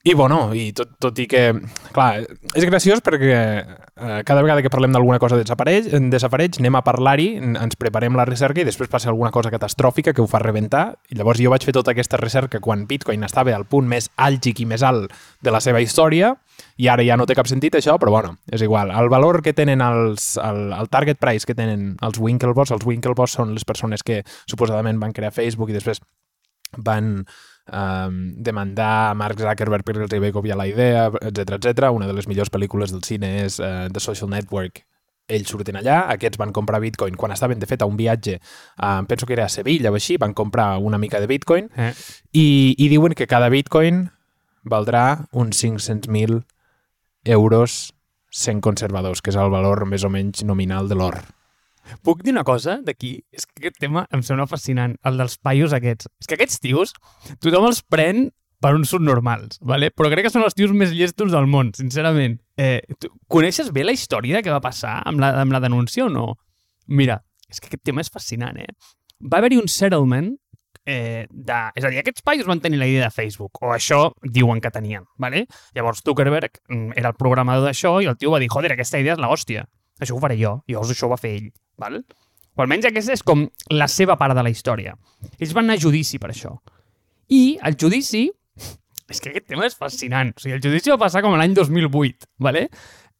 I, 0.04 0.12
bueno, 0.12 0.50
i 0.52 0.66
tot, 0.76 0.98
tot 1.00 1.16
i 1.16 1.24
que... 1.24 1.46
Clar, 1.94 2.08
és 2.52 2.64
graciós 2.68 3.00
perquè 3.00 3.36
eh, 3.40 4.18
cada 4.28 4.42
vegada 4.44 4.60
que 4.60 4.68
parlem 4.68 4.92
d'alguna 4.92 5.16
cosa 5.16 5.38
desapareix, 5.40 5.86
desapareix, 6.12 6.58
anem 6.60 6.76
a 6.76 6.82
parlar-hi, 6.84 7.30
ens 7.40 7.78
preparem 7.80 8.18
la 8.18 8.26
recerca 8.28 8.60
i 8.60 8.66
després 8.68 8.90
passa 8.92 9.08
alguna 9.08 9.30
cosa 9.32 9.48
catastròfica 9.54 10.12
que 10.12 10.20
ho 10.20 10.28
fa 10.28 10.42
rebentar. 10.42 10.82
I 11.08 11.16
llavors 11.16 11.40
jo 11.40 11.52
vaig 11.54 11.64
fer 11.64 11.72
tota 11.72 11.94
aquesta 11.94 12.20
recerca 12.20 12.60
quan 12.60 12.82
Bitcoin 12.90 13.24
estava 13.24 13.54
al 13.56 13.64
punt 13.64 13.88
més 13.88 14.10
àlgic 14.20 14.60
i 14.60 14.66
més 14.68 14.84
alt 14.84 15.14
de 15.40 15.54
la 15.54 15.62
seva 15.64 15.80
història 15.80 16.34
i 16.76 16.90
ara 16.92 17.08
ja 17.08 17.16
no 17.16 17.24
té 17.24 17.38
cap 17.38 17.48
sentit 17.48 17.80
això, 17.80 17.96
però 17.96 18.12
bueno, 18.12 18.34
és 18.52 18.60
igual. 18.60 18.92
El 18.92 19.08
valor 19.08 19.40
que 19.40 19.56
tenen 19.56 19.80
els, 19.80 20.34
el, 20.36 20.66
el 20.76 20.92
target 20.92 21.22
price 21.22 21.48
que 21.48 21.56
tenen 21.56 21.94
els 22.04 22.20
Winklevoss, 22.20 22.76
els 22.76 22.84
Winklevoss 22.84 23.40
són 23.40 23.56
les 23.56 23.64
persones 23.64 24.04
que 24.04 24.20
suposadament 24.44 25.00
van 25.00 25.16
crear 25.16 25.32
Facebook 25.32 25.72
i 25.72 25.80
després 25.80 26.04
van 26.76 27.22
um, 27.72 28.18
demandar 28.36 29.10
a 29.10 29.14
Mark 29.14 29.40
Zuckerberg 29.40 29.86
perquè 29.86 30.04
els 30.04 30.16
hi 30.16 30.22
va 30.22 30.32
copiar 30.34 30.58
la 30.60 30.66
idea, 30.68 31.06
etc 31.20 31.58
etc. 31.58 31.90
Una 31.94 32.08
de 32.10 32.16
les 32.16 32.28
millors 32.30 32.52
pel·lícules 32.52 32.92
del 32.92 33.04
cine 33.06 33.30
és 33.44 33.60
uh, 33.60 33.86
The 33.92 34.02
Social 34.02 34.30
Network, 34.32 34.82
ells 35.28 35.48
surten 35.48 35.78
allà, 35.80 36.02
aquests 36.12 36.38
van 36.40 36.52
comprar 36.52 36.82
Bitcoin 36.82 37.16
quan 37.16 37.32
estaven, 37.32 37.58
de 37.60 37.68
fet, 37.68 37.82
a 37.82 37.88
un 37.88 37.96
viatge, 37.96 38.36
uh, 38.76 39.00
penso 39.08 39.26
que 39.26 39.36
era 39.38 39.46
a 39.46 39.52
Sevilla 39.52 39.92
o 39.92 39.96
així, 39.96 40.18
van 40.20 40.34
comprar 40.36 40.76
una 40.78 41.00
mica 41.00 41.20
de 41.20 41.30
Bitcoin 41.30 41.70
eh. 41.76 41.92
i, 42.32 42.74
i 42.76 42.90
diuen 42.92 43.16
que 43.16 43.28
cada 43.30 43.48
Bitcoin 43.48 44.08
valdrà 44.64 45.24
uns 45.32 45.62
500.000 45.64 46.42
euros 47.24 47.94
sent 48.34 48.60
conservadors, 48.60 49.22
que 49.22 49.32
és 49.32 49.38
el 49.40 49.52
valor 49.52 49.86
més 49.88 50.04
o 50.04 50.10
menys 50.12 50.44
nominal 50.44 50.90
de 50.90 50.98
l'or. 50.98 51.22
Puc 52.04 52.22
dir 52.24 52.32
una 52.34 52.44
cosa 52.46 52.78
d'aquí? 52.84 53.16
És 53.34 53.46
que 53.46 53.58
aquest 53.60 53.80
tema 53.82 54.06
em 54.14 54.22
sembla 54.24 54.46
fascinant, 54.50 54.96
el 55.04 55.20
dels 55.20 55.36
paios 55.38 55.74
aquests. 55.76 56.08
És 56.22 56.30
que 56.30 56.38
aquests 56.38 56.62
tios, 56.62 56.94
tothom 57.44 57.68
els 57.68 57.82
pren 57.82 58.28
per 58.64 58.72
uns 58.74 58.88
subnormals, 58.94 59.58
¿vale? 59.60 59.90
però 59.92 60.08
crec 60.08 60.24
que 60.24 60.32
són 60.32 60.46
els 60.46 60.56
tios 60.56 60.72
més 60.72 60.94
llestos 60.96 61.34
del 61.34 61.48
món, 61.50 61.74
sincerament. 61.76 62.38
Eh, 62.56 62.80
tu 62.96 63.10
coneixes 63.28 63.68
bé 63.76 63.84
la 63.84 63.92
història 63.92 64.40
que 64.40 64.52
va 64.54 64.62
passar 64.64 65.02
amb 65.04 65.20
la, 65.20 65.34
amb 65.42 65.52
la 65.52 65.60
denúncia 65.60 66.06
o 66.06 66.12
no? 66.12 66.30
Mira, 66.88 67.18
és 67.50 67.60
que 67.60 67.68
aquest 67.68 67.84
tema 67.84 68.00
és 68.00 68.08
fascinant, 68.12 68.56
eh? 68.56 68.70
Va 69.20 69.42
haver-hi 69.42 69.60
un 69.60 69.68
settlement 69.68 70.32
eh, 70.86 71.26
de... 71.28 71.58
És 71.76 71.84
a 71.84 71.90
dir, 71.92 72.00
aquests 72.00 72.24
paios 72.24 72.48
van 72.48 72.62
tenir 72.64 72.80
la 72.80 72.88
idea 72.88 73.04
de 73.04 73.12
Facebook, 73.14 73.60
o 73.60 73.74
això 73.74 74.14
diuen 74.22 74.64
que 74.64 74.72
tenien, 74.72 75.04
¿vale? 75.20 75.44
Llavors 75.76 76.00
Zuckerberg 76.04 76.62
mm, 76.68 76.96
era 76.96 77.12
el 77.12 77.18
programador 77.20 77.68
d'això 77.68 77.98
i 78.00 78.08
el 78.08 78.16
tio 78.20 78.32
va 78.32 78.40
dir, 78.40 78.48
joder, 78.52 78.72
aquesta 78.74 79.00
idea 79.02 79.18
és 79.18 79.22
la 79.22 79.28
hòstia, 79.32 79.66
això 80.00 80.16
ho 80.16 80.22
faré 80.24 80.38
jo, 80.40 80.58
i 80.66 80.74
llavors 80.74 80.92
això 80.94 81.08
ho 81.08 81.12
va 81.12 81.20
fer 81.20 81.36
ell. 81.36 81.52
Val? 81.80 82.00
O 82.54 82.62
almenys 82.62 82.86
aquesta 82.88 83.14
és 83.16 83.22
com 83.26 83.46
la 83.74 83.88
seva 83.90 84.16
part 84.20 84.36
de 84.36 84.42
la 84.46 84.52
història. 84.52 84.94
Ells 85.38 85.54
van 85.56 85.66
anar 85.66 85.78
a 85.78 85.82
judici 85.82 86.20
per 86.22 86.30
això. 86.30 86.54
I 87.28 87.58
al 87.62 87.78
judici 87.80 88.28
És 89.10 89.20
que 89.20 89.28
aquest 89.28 89.48
tema 89.50 89.66
és 89.66 89.74
fascinant. 89.76 90.30
O 90.32 90.40
sigui, 90.40 90.54
el 90.56 90.62
judici 90.64 90.92
va 90.92 90.96
passar 91.02 91.20
com 91.20 91.34
l'any 91.36 91.52
2008, 91.52 92.28
¿vale? 92.40 92.68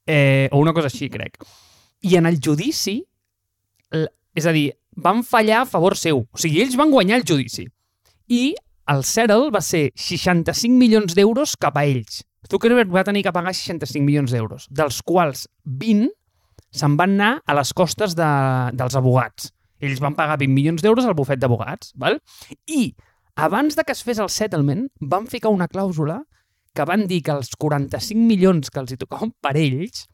eh, 0.06 0.48
o 0.52 0.58
una 0.58 0.72
cosa 0.72 0.88
així, 0.88 1.08
crec. 1.10 1.38
I 2.04 2.16
en 2.16 2.26
el 2.26 2.38
judici, 2.40 2.98
és 4.34 4.46
a 4.46 4.52
dir, 4.52 4.70
van 4.96 5.22
fallar 5.24 5.62
a 5.62 5.68
favor 5.68 5.96
seu. 5.96 6.24
O 6.24 6.40
sigui, 6.40 6.62
ells 6.62 6.76
van 6.80 6.92
guanyar 6.92 7.20
el 7.20 7.26
judici. 7.28 7.66
I 8.28 8.54
el 8.92 9.04
Settle 9.04 9.50
va 9.52 9.62
ser 9.64 9.90
65 9.96 10.76
milions 10.76 11.16
d'euros 11.16 11.56
cap 11.60 11.76
a 11.80 11.86
ells. 11.88 12.22
Zuckerberg 12.50 12.92
va 12.92 13.04
tenir 13.06 13.22
que 13.24 13.32
pagar 13.32 13.54
65 13.56 14.04
milions 14.04 14.34
d'euros, 14.34 14.66
dels 14.68 15.00
quals 15.02 15.46
20 15.64 16.10
se'n 16.74 16.96
van 16.98 17.16
anar 17.16 17.32
a 17.46 17.56
les 17.56 17.72
costes 17.76 18.16
de, 18.18 18.30
dels 18.74 18.96
abogats. 18.98 19.52
Ells 19.84 20.00
van 20.02 20.16
pagar 20.18 20.38
20 20.40 20.54
milions 20.54 20.82
d'euros 20.82 21.06
al 21.06 21.16
bufet 21.16 21.40
d'abogats, 21.40 21.92
val? 22.00 22.18
I 22.66 22.94
abans 23.34 23.76
de 23.76 23.84
que 23.84 23.94
es 23.94 24.02
fes 24.06 24.20
el 24.22 24.30
settlement, 24.30 24.88
van 25.00 25.28
ficar 25.30 25.52
una 25.54 25.68
clàusula 25.70 26.22
que 26.74 26.86
van 26.88 27.06
dir 27.10 27.20
que 27.22 27.34
els 27.34 27.54
45 27.60 28.18
milions 28.18 28.70
que 28.70 28.82
els 28.82 28.94
hi 28.94 28.98
tocaven 28.98 29.32
per 29.42 29.54
ells 29.58 30.08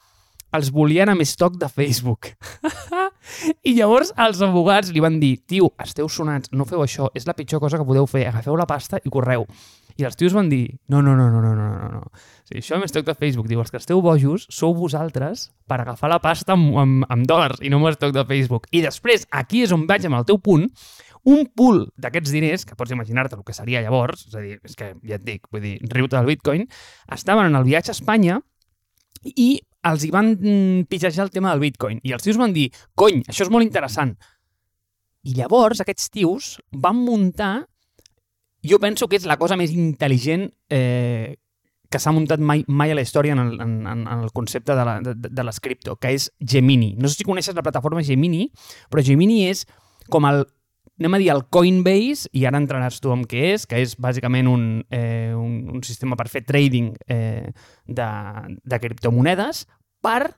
els 0.57 0.71
volien 0.75 1.09
amb 1.13 1.23
stock 1.23 1.57
de 1.61 1.69
Facebook. 1.71 2.33
I 3.69 3.75
llavors 3.77 4.11
els 4.19 4.41
abogats 4.43 4.91
li 4.93 5.03
van 5.03 5.21
dir 5.23 5.37
tio, 5.47 5.71
esteu 5.81 6.09
sonats, 6.11 6.51
no 6.53 6.67
feu 6.67 6.83
això, 6.83 7.09
és 7.15 7.29
la 7.29 7.37
pitjor 7.39 7.63
cosa 7.63 7.79
que 7.79 7.87
podeu 7.87 8.09
fer, 8.11 8.27
agafeu 8.29 8.59
la 8.59 8.67
pasta 8.69 9.01
i 9.05 9.13
correu. 9.13 9.47
I 9.99 10.07
els 10.09 10.19
tios 10.19 10.35
van 10.37 10.49
dir, 10.51 10.79
no, 10.89 11.01
no, 11.03 11.17
no, 11.17 11.29
no, 11.31 11.41
no, 11.43 11.55
no, 11.57 11.89
no. 11.91 12.01
O 12.01 12.49
sigui, 12.49 12.63
això 12.63 12.79
m'estoc 12.81 13.07
de 13.07 13.15
Facebook. 13.15 13.49
Diu, 13.51 13.61
els 13.63 13.73
que 13.73 13.81
esteu 13.81 14.03
bojos 14.05 14.47
sou 14.53 14.75
vosaltres 14.77 15.49
per 15.71 15.81
agafar 15.81 16.11
la 16.13 16.21
pasta 16.23 16.55
amb, 16.57 16.75
amb, 16.79 17.07
amb 17.09 17.29
dòlars 17.29 17.63
i 17.65 17.73
no 17.73 17.81
m'estoc 17.83 18.15
de 18.17 18.25
Facebook. 18.29 18.69
I 18.71 18.85
després, 18.87 19.27
aquí 19.31 19.65
és 19.67 19.75
on 19.77 19.87
vaig 19.91 20.07
amb 20.09 20.21
el 20.21 20.27
teu 20.29 20.41
punt, 20.43 20.69
un 21.29 21.45
pool 21.57 21.85
d'aquests 22.01 22.33
diners, 22.33 22.65
que 22.65 22.77
pots 22.77 22.95
imaginar-te 22.95 23.37
el 23.37 23.45
que 23.45 23.57
seria 23.57 23.83
llavors, 23.85 24.25
és 24.29 24.37
a 24.37 24.45
dir, 24.45 24.59
és 24.65 24.77
que 24.77 24.95
ja 25.07 25.19
et 25.19 25.25
dic, 25.27 25.49
vull 25.53 25.65
dir, 25.65 25.77
riu-te 25.93 26.17
del 26.17 26.31
bitcoin, 26.31 26.65
estaven 27.13 27.51
en 27.51 27.59
el 27.59 27.67
viatge 27.69 27.93
a 27.93 27.97
Espanya 27.99 28.41
i 29.37 29.51
els 29.91 30.05
hi 30.05 30.11
van 30.13 30.35
mm, 30.35 30.87
pitjar 30.89 31.13
el 31.23 31.33
tema 31.33 31.53
del 31.53 31.65
bitcoin. 31.65 32.01
I 32.05 32.15
els 32.17 32.25
tios 32.25 32.41
van 32.41 32.55
dir, 32.57 32.71
cony, 32.95 33.23
això 33.29 33.45
és 33.47 33.53
molt 33.53 33.67
interessant. 33.67 34.15
I 35.25 35.37
llavors 35.37 35.83
aquests 35.83 36.09
tios 36.13 36.55
van 36.73 36.97
muntar 37.05 37.67
jo 38.67 38.79
penso 38.81 39.09
que 39.09 39.19
és 39.21 39.27
la 39.29 39.39
cosa 39.41 39.57
més 39.57 39.73
intel·ligent 39.73 40.49
eh, 40.71 41.37
que 41.91 41.99
s'ha 41.99 42.13
muntat 42.15 42.41
mai, 42.41 42.63
mai 42.69 42.93
a 42.93 42.97
la 42.97 43.03
història 43.03 43.35
en 43.35 43.43
el, 43.43 43.57
en, 43.61 43.75
en 43.91 44.07
el 44.07 44.31
concepte 44.33 44.77
de, 44.79 44.85
la, 44.87 45.01
de 45.03 45.45
les 45.45 45.61
cripto, 45.61 45.97
que 45.99 46.15
és 46.15 46.31
Gemini. 46.39 46.95
No 46.99 47.11
sé 47.11 47.19
si 47.19 47.27
coneixes 47.27 47.57
la 47.57 47.67
plataforma 47.67 48.05
Gemini, 48.07 48.47
però 48.93 49.03
Gemini 49.03 49.43
és 49.49 49.65
com 50.11 50.29
el, 50.29 50.45
anem 51.01 51.17
a 51.17 51.21
dir, 51.23 51.31
el 51.35 51.43
Coinbase, 51.51 52.31
i 52.37 52.45
ara 52.47 52.61
entraràs 52.63 53.01
tu 53.03 53.11
amb 53.11 53.27
què 53.31 53.55
és, 53.57 53.67
que 53.67 53.81
és 53.83 53.97
bàsicament 53.99 54.51
un, 54.51 54.69
eh, 54.95 55.33
un, 55.35 55.65
un 55.75 55.83
sistema 55.87 56.19
per 56.21 56.29
fer 56.31 56.45
trading 56.47 56.93
eh, 57.11 57.51
de, 57.89 58.11
de 58.63 58.81
criptomonedes 58.85 59.65
per 60.05 60.37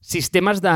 sistemes 0.00 0.60
de, 0.62 0.74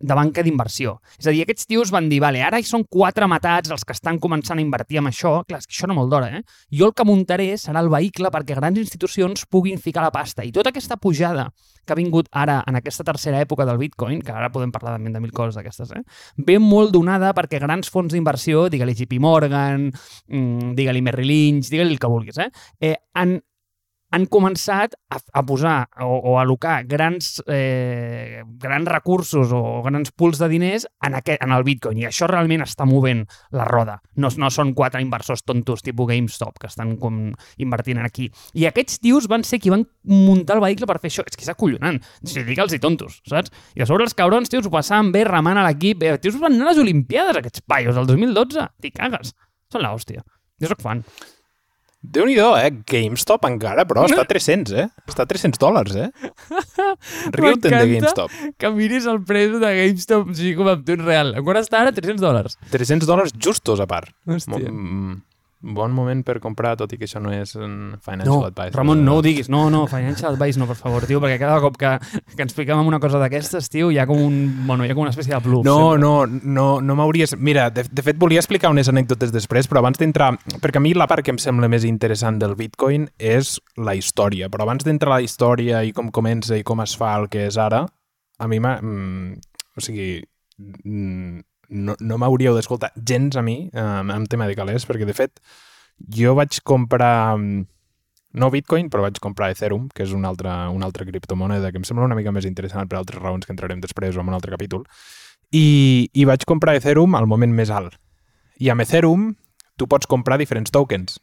de 0.00 0.14
banca 0.14 0.42
d'inversió. 0.42 0.96
És 1.18 1.28
a 1.28 1.34
dir, 1.34 1.42
aquests 1.44 1.68
tios 1.68 1.92
van 1.94 2.08
dir, 2.10 2.20
vale, 2.24 2.42
ara 2.42 2.60
hi 2.60 2.66
són 2.66 2.86
quatre 2.90 3.28
matats 3.30 3.72
els 3.74 3.84
que 3.84 3.94
estan 3.96 4.18
començant 4.22 4.58
a 4.58 4.64
invertir 4.64 5.00
en 5.02 5.10
això. 5.10 5.34
Clar, 5.48 5.60
és 5.62 5.68
que 5.68 5.76
això 5.76 5.90
no 5.90 5.96
molt 5.98 6.12
d'hora, 6.12 6.30
eh? 6.38 6.42
Jo 6.72 6.90
el 6.90 6.96
que 6.96 7.06
muntaré 7.06 7.52
serà 7.60 7.82
el 7.84 7.92
vehicle 7.92 8.32
perquè 8.34 8.56
grans 8.58 8.80
institucions 8.80 9.46
puguin 9.50 9.78
ficar 9.82 10.04
la 10.06 10.12
pasta. 10.14 10.44
I 10.44 10.52
tota 10.54 10.72
aquesta 10.72 10.96
pujada 10.96 11.50
que 11.84 11.92
ha 11.94 11.98
vingut 11.98 12.28
ara 12.32 12.60
en 12.68 12.78
aquesta 12.78 13.04
tercera 13.04 13.40
època 13.42 13.66
del 13.66 13.80
Bitcoin, 13.80 14.22
que 14.22 14.32
ara 14.32 14.50
podem 14.54 14.72
parlar 14.74 14.96
també 14.96 15.12
de 15.12 15.22
mil 15.22 15.32
coses 15.34 15.58
d'aquestes, 15.58 15.92
eh? 15.98 16.02
ve 16.38 16.58
molt 16.62 16.92
donada 16.94 17.32
perquè 17.34 17.58
grans 17.62 17.90
fons 17.90 18.14
d'inversió, 18.14 18.68
digue-li 18.70 18.94
JP 18.94 19.18
Morgan, 19.22 19.88
mmm, 19.90 20.74
digue-li 20.78 21.02
Merrill 21.02 21.32
Lynch, 21.32 21.72
digue-li 21.72 21.96
el 21.96 21.98
que 22.02 22.10
vulguis, 22.10 22.38
eh? 22.38 22.50
eh 22.80 22.94
han, 23.18 23.40
han 24.12 24.26
començat 24.30 24.94
a, 25.10 25.18
a 25.18 25.42
posar 25.48 25.76
o, 26.04 26.08
o 26.32 26.36
a 26.36 26.42
alocar 26.44 26.82
grans, 26.88 27.38
eh, 27.48 28.42
grans 28.60 28.88
recursos 28.88 29.52
o 29.56 29.80
grans 29.86 30.12
pools 30.12 30.40
de 30.42 30.48
diners 30.52 30.86
en, 31.04 31.16
aquest, 31.16 31.42
en 31.42 31.54
el 31.56 31.64
Bitcoin 31.66 32.02
i 32.02 32.06
això 32.08 32.28
realment 32.30 32.64
està 32.66 32.86
movent 32.88 33.24
la 33.56 33.66
roda. 33.68 33.98
No, 34.20 34.30
no 34.36 34.52
són 34.52 34.74
quatre 34.76 35.00
inversors 35.02 35.44
tontos 35.48 35.84
tipus 35.86 36.10
GameStop 36.12 36.60
que 36.60 36.68
estan 36.68 36.94
com 37.00 37.24
invertint 37.62 38.02
aquí. 38.04 38.28
I 38.52 38.68
aquests 38.68 39.00
tios 39.02 39.28
van 39.32 39.46
ser 39.48 39.62
qui 39.62 39.72
van 39.72 39.86
muntar 40.08 40.58
el 40.58 40.64
vehicle 40.64 40.88
per 40.88 40.98
fer 41.00 41.12
això. 41.12 41.24
És 41.26 41.38
que 41.38 41.46
és 41.46 41.52
acollonant. 41.52 42.00
Si 42.24 42.44
digue'ls 42.44 42.76
i 42.76 42.80
tontos, 42.82 43.20
saps? 43.28 43.52
I 43.78 43.84
a 43.84 43.88
sobre 43.88 44.06
els 44.06 44.16
cabrons, 44.18 44.50
tios, 44.52 44.68
ho 44.68 44.72
passaven 44.72 45.12
bé 45.14 45.24
remant 45.28 45.60
a 45.60 45.66
l'equip. 45.68 46.04
Eh, 46.04 46.18
tios 46.22 46.40
van 46.42 46.58
anar 46.58 46.70
a 46.70 46.72
les 46.72 46.82
Olimpiades, 46.82 47.38
aquests 47.38 47.64
paios, 47.66 47.96
el 47.96 48.08
2012. 48.10 48.68
T'hi 48.82 48.92
cagues. 48.96 49.32
Són 49.72 49.86
l'hòstia. 49.86 50.24
Jo 50.60 50.72
sóc 50.72 50.84
fan. 50.84 51.06
Déu 52.02 52.26
nhi 52.26 52.36
eh? 52.36 52.70
GameStop 52.88 53.46
encara, 53.46 53.86
però 53.88 54.04
està 54.08 54.24
a 54.24 54.28
300, 54.28 54.74
eh? 54.74 54.86
Està 55.08 55.24
a 55.24 55.30
300 55.30 55.60
dòlars, 55.62 55.96
eh? 55.96 56.08
Riu-te'n 57.38 57.62
de 57.62 57.72
GameStop. 57.94 58.38
que 58.58 58.70
miris 58.74 59.06
el 59.06 59.22
preu 59.26 59.58
de 59.62 59.74
GameStop 59.80 60.32
sigui, 60.34 60.54
com 60.58 60.70
en 60.72 60.82
temps 60.86 61.06
real. 61.06 61.34
Encara 61.38 61.62
està 61.62 61.82
ara 61.82 61.94
300 61.94 62.22
dòlars. 62.22 62.58
300 62.74 63.08
dòlars 63.08 63.36
justos, 63.38 63.80
a 63.80 63.86
part. 63.90 64.10
Hòstia. 64.26 64.66
Mm, 64.68 65.20
bon 65.62 65.92
moment 65.94 66.24
per 66.26 66.40
comprar, 66.42 66.74
tot 66.76 66.92
i 66.92 66.98
que 66.98 67.06
això 67.06 67.20
no 67.22 67.30
és 67.32 67.54
un 67.54 67.94
financial 68.02 68.34
No, 68.42 68.46
advice. 68.48 68.74
Ramon, 68.76 69.04
no 69.06 69.16
ho 69.18 69.22
diguis. 69.22 69.48
No, 69.52 69.68
no, 69.70 69.84
Financial 69.86 70.34
Advice 70.34 70.58
no, 70.58 70.66
per 70.66 70.76
favor, 70.76 71.06
tio, 71.06 71.20
perquè 71.22 71.38
cada 71.40 71.60
cop 71.62 71.76
que, 71.78 71.92
que 72.34 72.42
ens 72.42 72.56
fiquem 72.56 72.80
en 72.82 72.90
una 72.90 72.98
cosa 73.00 73.20
d'aquestes, 73.22 73.70
tio, 73.70 73.90
hi 73.94 74.00
ha 74.02 74.06
com 74.08 74.18
un, 74.18 74.66
bueno, 74.66 74.84
hi 74.84 74.90
ha 74.90 74.96
com 74.98 75.06
una 75.06 75.14
espècie 75.14 75.34
de 75.34 75.40
bluff. 75.44 75.64
No, 75.66 75.92
sempre. 75.92 76.02
no, 76.02 76.42
no, 76.58 76.66
no 76.82 76.96
m'hauries... 76.98 77.36
Mira, 77.38 77.68
de, 77.70 77.86
de 77.88 78.04
fet 78.04 78.18
volia 78.18 78.42
explicar 78.42 78.72
unes 78.74 78.90
anècdotes 78.90 79.32
després, 79.34 79.70
però 79.70 79.84
abans 79.84 80.02
d'entrar... 80.02 80.32
Perquè 80.58 80.82
a 80.82 80.84
mi 80.84 80.96
la 80.98 81.06
part 81.10 81.24
que 81.24 81.32
em 81.34 81.40
sembla 81.42 81.70
més 81.70 81.86
interessant 81.88 82.42
del 82.42 82.56
Bitcoin 82.58 83.06
és 83.18 83.54
la 83.78 83.94
història, 83.98 84.50
però 84.52 84.66
abans 84.66 84.84
d'entrar 84.84 85.14
a 85.14 85.20
la 85.20 85.26
història 85.26 85.84
i 85.86 85.94
com 85.94 86.10
comença 86.10 86.58
i 86.58 86.66
com 86.66 86.82
es 86.82 86.96
fa 86.98 87.14
el 87.20 87.30
que 87.32 87.46
és 87.46 87.60
ara, 87.60 87.86
a 88.38 88.50
mi 88.50 88.58
m'ha... 88.58 88.76
Mm, 88.82 89.40
o 89.78 89.80
sigui, 89.80 90.18
mm, 90.58 91.40
no, 91.72 91.96
no 92.00 92.18
m'hauríeu 92.20 92.54
d'escoltar 92.56 92.92
gens 92.96 93.36
a 93.36 93.42
mi 93.42 93.70
eh, 93.72 94.00
en 94.14 94.26
tema 94.30 94.46
de 94.46 94.56
calés, 94.58 94.86
perquè 94.88 95.08
de 95.08 95.16
fet 95.16 95.40
jo 96.12 96.34
vaig 96.36 96.60
comprar 96.66 97.36
mm, 97.36 97.64
no 98.32 98.50
Bitcoin, 98.50 98.88
però 98.90 99.04
vaig 99.04 99.18
comprar 99.20 99.50
Ethereum, 99.52 99.88
que 99.92 100.06
és 100.06 100.12
una 100.16 100.30
altra, 100.32 100.54
una 100.72 100.86
altra 100.88 101.04
criptomoneda 101.08 101.70
que 101.72 101.80
em 101.80 101.84
sembla 101.84 102.06
una 102.08 102.16
mica 102.16 102.32
més 102.32 102.48
interessant 102.48 102.88
per 102.88 102.98
altres 102.98 103.20
raons 103.20 103.46
que 103.46 103.52
entrarem 103.52 103.82
després 103.82 104.16
o 104.16 104.22
en 104.22 104.32
un 104.32 104.38
altre 104.38 104.54
capítol. 104.54 104.86
I, 105.52 106.08
I 106.16 106.24
vaig 106.28 106.46
comprar 106.48 106.76
Ethereum 106.78 107.14
al 107.14 107.28
moment 107.28 107.52
més 107.52 107.70
alt. 107.70 107.98
I 108.56 108.72
amb 108.72 108.84
Ethereum 108.84 109.34
tu 109.76 109.88
pots 109.88 110.08
comprar 110.08 110.38
diferents 110.40 110.72
tokens. 110.72 111.18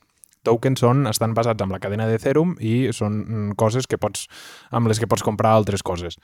Tokens 0.46 0.80
són, 0.80 1.04
estan 1.10 1.34
basats 1.36 1.66
en 1.66 1.74
la 1.74 1.82
cadena 1.82 2.06
d'Ethereum 2.08 2.56
i 2.64 2.92
són 2.96 3.18
mm, 3.26 3.56
coses 3.60 3.90
que 3.90 3.98
pots, 3.98 4.28
amb 4.72 4.88
les 4.88 5.02
que 5.02 5.10
pots 5.10 5.26
comprar 5.26 5.58
altres 5.58 5.84
coses. 5.84 6.20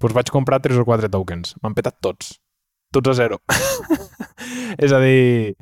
Doncs 0.00 0.14
vaig 0.16 0.32
comprar 0.34 0.60
3 0.62 0.84
o 0.84 0.84
4 0.86 1.10
tokens. 1.12 1.56
M'han 1.62 1.74
petat 1.74 1.96
tots. 2.04 2.36
Tots 2.94 3.12
a 3.12 3.16
zero. 3.18 3.40
és 4.84 4.92
a 4.92 5.00
dir, 5.02 5.56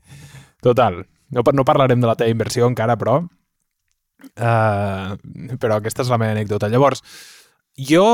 total. 0.62 1.04
No, 1.35 1.43
no 1.52 1.64
parlarem 1.66 2.02
de 2.02 2.11
la 2.11 2.19
teva 2.19 2.33
inversió 2.33 2.69
encara, 2.69 2.99
però 3.00 3.23
Uh, 4.35 5.14
però 5.61 5.78
aquesta 5.78 6.04
és 6.04 6.11
la 6.11 6.19
meva 6.21 6.33
anècdota. 6.33 6.71
Llavors, 6.73 7.02
jo 7.75 8.04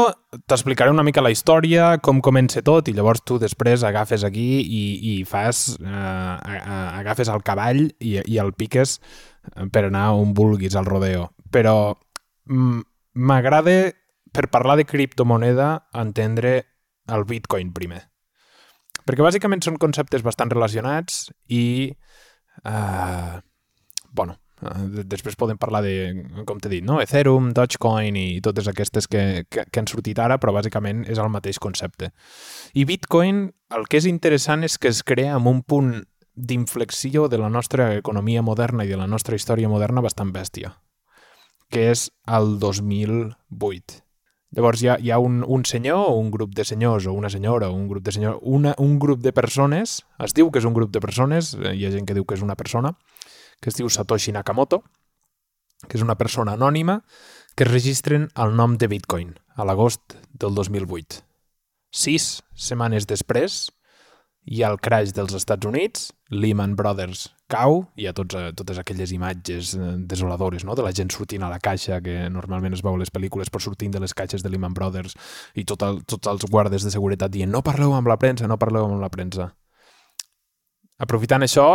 t'explicaré 0.48 0.92
una 0.92 1.04
mica 1.06 1.22
la 1.22 1.32
història, 1.32 1.92
com 2.02 2.22
comença 2.24 2.62
tot, 2.64 2.88
i 2.88 2.94
llavors 2.96 3.22
tu 3.26 3.38
després 3.40 3.84
agafes 3.86 4.24
aquí 4.26 4.48
i, 4.64 4.82
i 5.12 5.14
fas... 5.28 5.76
Uh, 5.80 6.36
agafes 7.00 7.30
el 7.32 7.44
cavall 7.46 7.86
i, 7.98 8.18
i 8.20 8.40
el 8.42 8.52
piques 8.56 8.98
per 9.72 9.86
anar 9.88 10.10
on 10.18 10.34
vulguis 10.36 10.76
al 10.76 10.88
rodeo. 10.88 11.30
Però 11.52 11.94
mm, 12.50 12.82
m'agrada, 13.20 13.78
per 14.32 14.48
parlar 14.52 14.78
de 14.80 14.86
criptomoneda, 14.88 15.70
entendre 15.96 16.64
el 17.10 17.26
bitcoin 17.28 17.72
primer. 17.76 18.04
Perquè 19.10 19.26
bàsicament 19.26 19.64
són 19.66 19.80
conceptes 19.82 20.22
bastant 20.22 20.54
relacionats 20.54 21.26
i... 21.50 21.90
Uh, 22.62 23.40
bueno, 24.14 24.36
Uh, 24.60 25.04
després 25.08 25.38
podem 25.40 25.56
parlar 25.56 25.80
de, 25.80 26.12
com 26.44 26.58
t'he 26.60 26.68
dit, 26.68 26.84
no? 26.84 26.98
Ethereum, 27.00 27.46
Dogecoin 27.56 28.16
i 28.20 28.42
totes 28.44 28.66
aquestes 28.68 29.06
que, 29.08 29.46
que, 29.48 29.64
que 29.64 29.80
han 29.80 29.88
sortit 29.88 30.20
ara, 30.20 30.36
però 30.36 30.52
bàsicament 30.52 31.06
és 31.08 31.16
el 31.16 31.30
mateix 31.32 31.56
concepte. 31.56 32.10
I 32.76 32.84
Bitcoin, 32.84 33.46
el 33.72 33.88
que 33.88 34.02
és 34.02 34.08
interessant 34.10 34.66
és 34.68 34.76
que 34.76 34.92
es 34.92 35.00
crea 35.00 35.38
amb 35.38 35.48
un 35.48 35.62
punt 35.64 35.94
d'inflexió 36.36 37.24
de 37.32 37.40
la 37.40 37.48
nostra 37.48 37.94
economia 37.96 38.44
moderna 38.44 38.84
i 38.84 38.92
de 38.92 39.00
la 39.00 39.08
nostra 39.08 39.40
història 39.40 39.72
moderna 39.72 40.04
bastant 40.04 40.28
bèstia, 40.36 40.74
que 41.72 41.88
és 41.94 42.10
el 42.28 42.58
2008. 42.60 44.04
Llavors 44.56 44.82
hi 44.82 44.88
ha, 44.90 44.96
hi 44.98 45.12
ha 45.14 45.18
un, 45.22 45.44
un 45.46 45.64
senyor 45.64 46.08
o 46.10 46.16
un 46.18 46.30
grup 46.34 46.54
de 46.58 46.64
senyors 46.66 47.06
o 47.06 47.12
una 47.14 47.30
senyora 47.30 47.68
o 47.70 47.74
un 47.76 47.86
grup 47.88 48.02
de 48.06 48.14
senyors, 48.16 48.40
una, 48.42 48.74
un 48.78 48.98
grup 48.98 49.20
de 49.22 49.32
persones, 49.32 50.00
es 50.18 50.34
diu 50.34 50.50
que 50.50 50.58
és 50.58 50.66
un 50.66 50.74
grup 50.74 50.90
de 50.90 51.02
persones, 51.02 51.52
eh, 51.54 51.76
hi 51.78 51.86
ha 51.86 51.92
gent 51.94 52.08
que 52.08 52.16
diu 52.18 52.26
que 52.26 52.34
és 52.34 52.42
una 52.42 52.58
persona, 52.58 52.96
que 53.62 53.70
es 53.70 53.78
diu 53.78 53.88
Satoshi 53.88 54.34
Nakamoto, 54.34 54.82
que 55.86 55.96
és 55.96 56.02
una 56.02 56.18
persona 56.18 56.58
anònima, 56.58 57.00
que 57.54 57.64
es 57.66 57.70
registren 57.70 58.28
el 58.34 58.56
nom 58.58 58.74
de 58.76 58.90
Bitcoin 58.90 59.36
a 59.54 59.66
l'agost 59.68 60.18
del 60.34 60.56
2008. 60.58 61.22
Sis 61.90 62.40
setmanes 62.54 63.06
després 63.06 63.68
hi 64.50 64.64
ha 64.64 64.72
el 64.74 64.82
crash 64.82 65.14
dels 65.14 65.34
Estats 65.38 65.66
Units, 65.66 66.10
Lehman 66.30 66.74
Brothers 66.74 67.28
cau, 67.50 67.80
hi 67.98 68.06
ha 68.08 68.14
tots, 68.16 68.36
totes 68.56 68.78
aquelles 68.80 69.12
imatges 69.12 69.74
eh, 69.76 69.92
desoladores 70.10 70.64
no? 70.64 70.76
de 70.78 70.84
la 70.86 70.92
gent 70.96 71.10
sortint 71.12 71.44
a 71.44 71.50
la 71.52 71.60
caixa, 71.62 72.00
que 72.04 72.28
normalment 72.32 72.76
es 72.76 72.84
veu 72.86 72.96
a 72.96 73.00
les 73.00 73.12
pel·lícules, 73.12 73.50
però 73.50 73.62
sortint 73.64 73.94
de 73.94 74.02
les 74.02 74.14
caixes 74.16 74.44
de 74.44 74.52
Lehman 74.52 74.76
Brothers 74.76 75.16
i 75.58 75.66
tot 75.68 75.82
el, 75.86 76.02
tots 76.08 76.30
els 76.30 76.46
guardes 76.50 76.86
de 76.86 76.92
seguretat 76.94 77.32
dient 77.34 77.50
no 77.50 77.64
parleu 77.66 77.96
amb 77.96 78.10
la 78.10 78.18
premsa, 78.20 78.48
no 78.50 78.60
parleu 78.60 78.86
amb 78.86 79.02
la 79.02 79.10
premsa. 79.12 79.50
Aprofitant 81.00 81.44
això, 81.46 81.66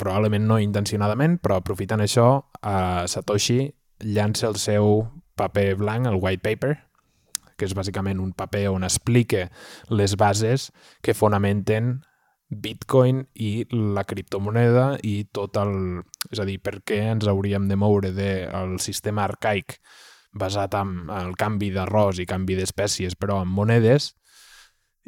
probablement 0.00 0.46
no 0.48 0.58
intencionadament, 0.58 1.38
però 1.42 1.60
aprofitant 1.60 2.02
això, 2.02 2.28
eh, 2.62 3.06
Satoshi 3.06 3.62
llança 4.04 4.48
el 4.48 4.58
seu 4.58 5.08
paper 5.38 5.74
blanc, 5.78 6.06
el 6.06 6.18
white 6.20 6.42
paper, 6.42 6.76
que 7.58 7.66
és 7.66 7.74
bàsicament 7.74 8.20
un 8.22 8.32
paper 8.38 8.68
on 8.70 8.86
explica 8.86 9.48
les 9.90 10.14
bases 10.16 10.70
que 11.02 11.14
fonamenten 11.14 11.98
Bitcoin 12.48 13.24
i 13.34 13.66
la 13.70 14.04
criptomoneda 14.08 14.90
i 15.04 15.22
tot 15.32 15.58
el... 15.60 15.74
És 16.32 16.40
a 16.40 16.46
dir, 16.48 16.58
per 16.64 16.78
què 16.86 17.02
ens 17.12 17.28
hauríem 17.28 17.68
de 17.68 17.76
moure 17.76 18.12
del 18.16 18.78
sistema 18.80 19.26
arcaic 19.28 19.78
basat 20.38 20.74
en 20.78 21.10
el 21.12 21.34
canvi 21.40 21.70
d'arròs 21.74 22.20
i 22.20 22.28
canvi 22.28 22.56
d'espècies, 22.58 23.16
però 23.16 23.42
en 23.42 23.52
monedes, 23.52 24.12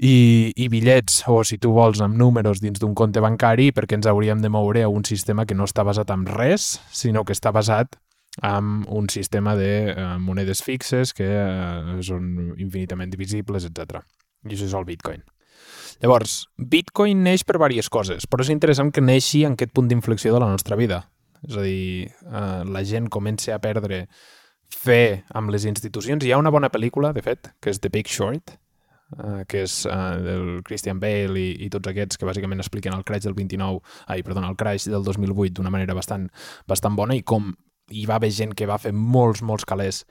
i, 0.00 0.52
i 0.56 0.68
bitllets, 0.72 1.22
o 1.28 1.42
si 1.44 1.58
tu 1.60 1.74
vols, 1.76 2.00
amb 2.00 2.16
números 2.16 2.62
dins 2.64 2.80
d'un 2.80 2.94
compte 2.96 3.20
bancari, 3.20 3.68
perquè 3.76 3.98
ens 3.98 4.08
hauríem 4.08 4.40
de 4.40 4.48
moure 4.48 4.84
a 4.84 4.88
un 4.88 5.04
sistema 5.04 5.44
que 5.44 5.56
no 5.56 5.66
està 5.68 5.84
basat 5.84 6.12
en 6.14 6.24
res, 6.24 6.78
sinó 6.92 7.24
que 7.24 7.36
està 7.36 7.52
basat 7.52 7.98
amb 8.46 8.88
un 8.88 9.10
sistema 9.12 9.56
de 9.58 9.90
eh, 9.90 10.06
monedes 10.22 10.62
fixes 10.64 11.12
que 11.12 11.28
eh, 11.28 11.98
són 12.06 12.54
infinitament 12.56 13.12
divisibles, 13.12 13.66
etc. 13.68 14.00
I 14.48 14.54
això 14.54 14.70
és 14.70 14.76
el 14.78 14.88
Bitcoin. 14.88 15.20
Llavors, 16.00 16.46
Bitcoin 16.56 17.20
neix 17.26 17.42
per 17.44 17.58
diverses 17.58 17.90
coses, 17.92 18.24
però 18.24 18.44
és 18.44 18.50
interessant 18.52 18.88
que 18.94 19.02
neixi 19.04 19.44
en 19.44 19.56
aquest 19.58 19.74
punt 19.76 19.90
d'inflexió 19.90 20.32
de 20.32 20.40
la 20.40 20.48
nostra 20.48 20.78
vida. 20.80 21.02
És 21.44 21.56
a 21.56 21.64
dir, 21.64 22.08
eh, 22.08 22.62
la 22.64 22.82
gent 22.84 23.08
comença 23.12 23.54
a 23.54 23.60
perdre 23.60 24.06
fe 24.70 25.24
amb 25.34 25.50
les 25.52 25.66
institucions. 25.68 26.24
Hi 26.24 26.32
ha 26.32 26.40
una 26.40 26.52
bona 26.52 26.70
pel·lícula, 26.72 27.12
de 27.12 27.20
fet, 27.24 27.52
que 27.60 27.70
és 27.70 27.80
The 27.80 27.90
Big 27.92 28.08
Short, 28.08 28.54
eh, 29.18 29.44
que 29.46 29.64
és 29.66 29.84
eh, 29.84 30.16
del 30.24 30.62
Christian 30.64 31.00
Bale 31.00 31.36
i, 31.36 31.66
i 31.66 31.68
tots 31.68 31.92
aquests 31.92 32.16
que 32.16 32.28
bàsicament 32.28 32.64
expliquen 32.64 32.96
el 32.96 33.04
crash 33.04 33.26
del 33.28 33.36
29, 33.36 33.82
ai, 34.08 34.22
perdona, 34.24 34.48
el 34.48 34.56
crash 34.56 34.88
del 34.88 35.04
2008 35.04 35.58
d'una 35.58 35.74
manera 35.74 35.96
bastant, 35.96 36.30
bastant 36.68 36.96
bona 36.96 37.18
i 37.18 37.22
com 37.22 37.52
hi 37.90 38.06
va 38.06 38.16
haver 38.16 38.32
gent 38.32 38.56
que 38.56 38.68
va 38.70 38.80
fer 38.80 38.94
molts, 38.96 39.42
molts 39.42 39.68
calés. 39.68 40.04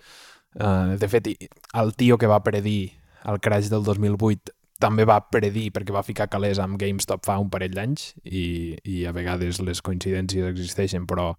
Uh, 0.53 0.97
de 0.99 1.07
fet, 1.07 1.29
el 1.77 1.93
tio 1.95 2.17
que 2.17 2.27
va 2.27 2.43
predir 2.43 2.91
el 3.29 3.39
crash 3.39 3.69
del 3.71 3.83
2008 3.85 4.58
també 4.79 5.05
va 5.07 5.19
predir 5.31 5.69
perquè 5.75 5.93
va 5.93 6.05
ficar 6.07 6.29
calés 6.31 6.59
amb 6.63 6.79
GameStop 6.79 7.25
fa 7.27 7.37
un 7.41 7.49
parell 7.51 7.75
d'anys 7.75 8.13
i, 8.23 8.77
i 8.87 9.03
a 9.05 9.13
vegades 9.15 9.59
les 9.63 9.83
coincidències 9.83 10.47
existeixen, 10.49 11.05
però 11.07 11.33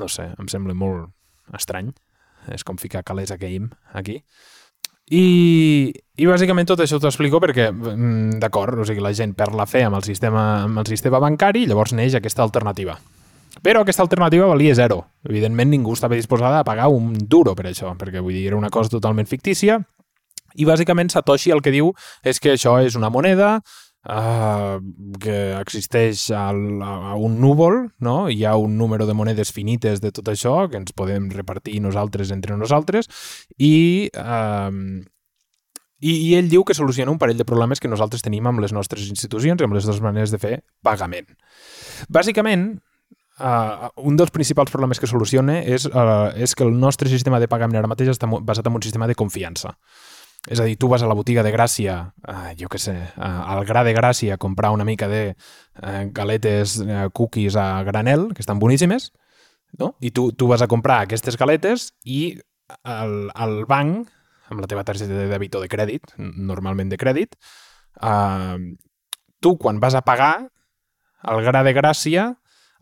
no 0.00 0.08
sé, 0.08 0.30
em 0.40 0.48
sembla 0.50 0.74
molt 0.74 1.12
estrany. 1.54 1.92
És 2.52 2.64
com 2.64 2.76
ficar 2.76 3.00
calés 3.08 3.30
a 3.32 3.38
game 3.40 3.70
aquí. 3.96 4.18
I, 5.12 5.92
i 6.16 6.26
bàsicament 6.28 6.68
tot 6.68 6.80
això 6.80 6.98
t'ho 7.00 7.08
explico 7.08 7.40
perquè, 7.40 7.70
mm, 7.72 8.38
d'acord, 8.40 8.78
o 8.80 8.84
sigui, 8.88 9.00
la 9.04 9.12
gent 9.16 9.34
perd 9.36 9.56
la 9.56 9.66
fe 9.68 9.84
amb 9.84 9.96
el 9.96 10.04
sistema, 10.04 10.64
amb 10.64 10.80
el 10.80 10.88
sistema 10.88 11.20
bancari 11.20 11.64
i 11.64 11.68
llavors 11.68 11.92
neix 11.96 12.16
aquesta 12.16 12.44
alternativa. 12.44 12.96
Però 13.62 13.84
aquesta 13.84 14.02
alternativa 14.02 14.48
valia 14.50 14.74
zero. 14.74 15.04
Evidentment, 15.28 15.70
ningú 15.70 15.92
estava 15.94 16.16
disposada 16.16 16.60
a 16.60 16.64
pagar 16.64 16.88
un 16.92 17.12
duro 17.28 17.54
per 17.54 17.68
això, 17.70 17.92
perquè 17.96 18.20
vull 18.20 18.34
dir, 18.34 18.48
era 18.48 18.56
una 18.56 18.72
cosa 18.72 18.90
totalment 18.96 19.28
fictícia. 19.30 19.78
I 20.54 20.66
bàsicament 20.68 21.10
Satoshi 21.12 21.52
el 21.54 21.62
que 21.64 21.72
diu 21.74 21.92
és 22.22 22.40
que 22.40 22.54
això 22.54 22.76
és 22.84 22.96
una 22.98 23.10
moneda 23.10 23.56
uh, 23.58 24.78
que 25.20 25.38
existeix 25.58 26.28
al, 26.36 26.60
a 26.82 27.14
un 27.16 27.38
núvol, 27.42 27.80
no? 28.04 28.28
hi 28.28 28.44
ha 28.44 28.54
un 28.60 28.76
número 28.78 29.06
de 29.06 29.16
monedes 29.16 29.52
finites 29.52 30.02
de 30.04 30.12
tot 30.14 30.28
això 30.32 30.56
que 30.70 30.80
ens 30.80 30.94
podem 30.96 31.30
repartir 31.34 31.80
nosaltres 31.82 32.32
entre 32.34 32.58
nosaltres 32.60 33.10
i, 33.58 34.10
uh, 34.14 34.70
i, 36.00 36.14
i 36.14 36.32
ell 36.38 36.50
diu 36.52 36.64
que 36.64 36.76
soluciona 36.76 37.12
un 37.14 37.20
parell 37.20 37.40
de 37.40 37.48
problemes 37.48 37.80
que 37.80 37.90
nosaltres 37.90 38.24
tenim 38.24 38.46
amb 38.46 38.62
les 38.64 38.74
nostres 38.76 39.08
institucions 39.10 39.60
i 39.60 39.68
amb 39.68 39.76
les 39.76 39.86
dues 39.88 40.02
maneres 40.04 40.34
de 40.34 40.42
fer 40.42 40.58
pagament. 40.84 41.30
Bàsicament, 42.08 42.74
Uh, 43.34 43.88
un 44.06 44.14
dels 44.14 44.30
principals 44.30 44.70
problemes 44.70 45.00
que 45.02 45.08
soluciona 45.10 45.56
és, 45.66 45.88
uh, 45.90 46.30
és 46.38 46.52
que 46.54 46.62
el 46.62 46.70
nostre 46.78 47.10
sistema 47.10 47.40
de 47.42 47.48
pagament 47.50 47.80
ara 47.80 47.88
mateix 47.90 48.12
està 48.12 48.28
basat 48.30 48.68
en 48.70 48.76
un 48.78 48.84
sistema 48.86 49.08
de 49.10 49.16
confiança. 49.18 49.72
És 50.44 50.60
a 50.60 50.66
dir, 50.68 50.76
tu 50.76 50.90
vas 50.92 51.02
a 51.02 51.08
la 51.08 51.16
botiga 51.16 51.42
de 51.42 51.52
Gràcia, 51.54 51.96
uh, 52.28 52.48
jo 52.58 52.68
què 52.68 52.78
sé, 52.80 52.94
uh, 53.16 53.28
al 53.54 53.64
Gra 53.64 53.80
de 53.86 53.94
Gràcia 53.96 54.36
a 54.36 54.40
comprar 54.40 54.74
una 54.74 54.84
mica 54.84 55.08
de 55.08 55.22
uh, 55.32 56.02
galetes, 56.12 56.76
uh, 56.84 57.06
cookies 57.16 57.56
a 57.56 57.82
granel, 57.86 58.28
que 58.34 58.44
estan 58.44 58.60
boníssimes, 58.60 59.10
no? 59.80 59.94
i 60.04 60.12
tu, 60.12 60.30
tu 60.36 60.48
vas 60.50 60.60
a 60.60 60.68
comprar 60.68 61.00
aquestes 61.04 61.38
galetes 61.40 61.94
i 62.04 62.36
el, 62.84 63.16
el 63.32 63.56
banc, 63.70 64.10
amb 64.52 64.60
la 64.60 64.68
teva 64.68 64.84
targeta 64.84 65.16
de 65.16 65.30
dèbit 65.32 65.56
o 65.56 65.64
de 65.64 65.70
crèdit, 65.72 66.12
normalment 66.20 66.92
de 66.92 67.00
crèdit, 67.00 67.38
uh, 68.04 68.60
tu 69.40 69.56
quan 69.56 69.80
vas 69.80 69.96
a 69.96 70.04
pagar, 70.04 70.50
el 71.24 71.40
Gra 71.40 71.64
de 71.64 71.72
Gràcia 71.72 72.34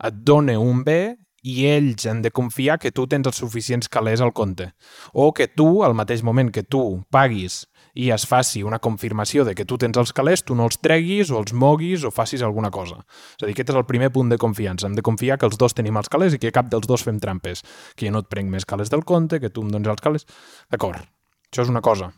et 0.03 0.19
dona 0.27 0.59
un 0.59 0.83
bé 0.83 1.15
i 1.43 1.67
ells 1.67 2.07
han 2.07 2.21
de 2.23 2.31
confiar 2.31 2.79
que 2.79 2.93
tu 2.95 3.05
tens 3.11 3.27
els 3.27 3.39
suficients 3.43 3.89
calés 3.91 4.23
al 4.23 4.31
compte. 4.33 4.71
O 5.11 5.31
que 5.35 5.49
tu, 5.51 5.83
al 5.83 5.93
mateix 5.93 6.23
moment 6.23 6.49
que 6.55 6.63
tu 6.63 7.03
paguis 7.11 7.65
i 7.93 8.09
es 8.15 8.25
faci 8.25 8.63
una 8.65 8.79
confirmació 8.81 9.43
de 9.45 9.53
que 9.53 9.67
tu 9.69 9.77
tens 9.77 9.99
els 9.99 10.13
calés, 10.15 10.41
tu 10.41 10.55
no 10.55 10.65
els 10.65 10.79
treguis 10.81 11.29
o 11.29 11.37
els 11.41 11.53
moguis 11.53 12.05
o 12.07 12.11
facis 12.11 12.41
alguna 12.41 12.71
cosa. 12.71 13.03
És 13.35 13.43
a 13.43 13.45
dir, 13.45 13.53
aquest 13.53 13.73
és 13.73 13.77
el 13.77 13.85
primer 13.85 14.09
punt 14.15 14.31
de 14.31 14.39
confiança. 14.41 14.87
Hem 14.87 14.95
de 14.97 15.05
confiar 15.05 15.37
que 15.37 15.45
els 15.45 15.59
dos 15.59 15.75
tenim 15.77 15.99
els 15.99 16.09
calés 16.09 16.33
i 16.33 16.41
que 16.41 16.53
cap 16.55 16.71
dels 16.71 16.87
dos 16.89 17.03
fem 17.05 17.19
trampes. 17.21 17.61
Que 17.95 18.07
jo 18.07 18.15
no 18.15 18.23
et 18.23 18.31
prenc 18.31 18.49
més 18.49 18.65
calés 18.65 18.89
del 18.89 19.05
compte, 19.05 19.39
que 19.43 19.51
tu 19.51 19.67
em 19.67 19.69
dones 19.75 19.93
els 19.93 20.01
calés... 20.01 20.25
D'acord, 20.71 21.05
això 21.51 21.67
és 21.67 21.69
una 21.69 21.83
cosa. 21.85 22.09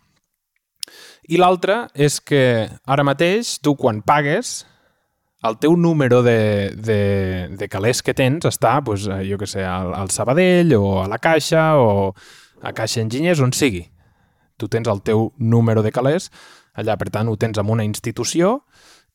I 1.27 1.41
l'altra 1.41 1.87
és 1.97 2.21
que 2.21 2.69
ara 2.85 3.03
mateix 3.03 3.57
tu 3.59 3.73
quan 3.75 4.03
pagues 4.05 4.61
el 5.43 5.57
teu 5.59 5.75
número 5.77 6.23
de, 6.23 6.71
de, 6.75 6.99
de 7.51 7.67
calés 7.69 8.01
que 8.01 8.15
tens 8.17 8.47
està, 8.47 8.79
pues, 8.85 9.07
eh, 9.07 9.21
jo 9.29 9.37
que 9.37 9.47
sé, 9.49 9.63
al, 9.67 9.93
al 9.93 10.09
Sabadell 10.09 10.73
o 10.77 11.03
a 11.03 11.07
la 11.11 11.19
Caixa 11.19 11.75
o 11.77 12.13
a 12.61 12.73
Caixa 12.73 13.01
Enginyers, 13.03 13.43
on 13.43 13.53
sigui. 13.53 13.85
Tu 14.57 14.69
tens 14.71 14.87
el 14.87 15.03
teu 15.03 15.33
número 15.37 15.83
de 15.83 15.91
calés, 15.91 16.31
allà, 16.73 16.95
per 16.97 17.11
tant, 17.11 17.29
ho 17.29 17.35
tens 17.37 17.59
amb 17.59 17.75
una 17.75 17.85
institució 17.85 18.61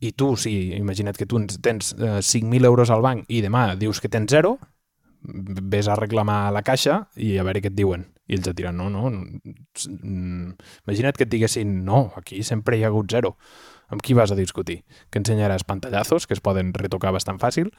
i 0.00 0.12
tu, 0.12 0.34
si 0.36 0.72
imagina't 0.76 1.16
que 1.16 1.26
tu 1.28 1.40
tens 1.60 1.94
eh, 1.98 2.20
5.000 2.20 2.68
euros 2.68 2.90
al 2.90 3.02
banc 3.04 3.26
i 3.28 3.42
demà 3.44 3.74
dius 3.80 4.00
que 4.00 4.08
tens 4.12 4.30
zero, 4.32 4.58
ves 5.20 5.88
a 5.88 5.96
reclamar 5.96 6.46
a 6.46 6.54
la 6.54 6.62
caixa 6.64 7.02
i 7.16 7.36
a 7.38 7.44
veure 7.44 7.60
què 7.60 7.68
et 7.72 7.76
diuen. 7.76 8.06
I 8.30 8.36
ells 8.36 8.46
et 8.46 8.54
diran, 8.54 8.76
no, 8.78 8.86
no, 8.92 9.08
mm, 9.10 10.52
imagina't 10.86 11.18
que 11.18 11.26
et 11.26 11.32
diguessin, 11.32 11.80
no, 11.86 12.12
aquí 12.16 12.44
sempre 12.46 12.78
hi 12.78 12.84
ha 12.84 12.90
hagut 12.92 13.10
zero 13.10 13.34
amb 13.90 14.04
qui 14.06 14.14
vas 14.14 14.30
a 14.30 14.38
discutir? 14.38 14.84
Que 15.10 15.18
ensenyaràs 15.18 15.66
pantallazos, 15.66 16.28
que 16.30 16.36
es 16.36 16.42
poden 16.44 16.70
retocar 16.76 17.10
bastant 17.10 17.40
fàcil? 17.42 17.72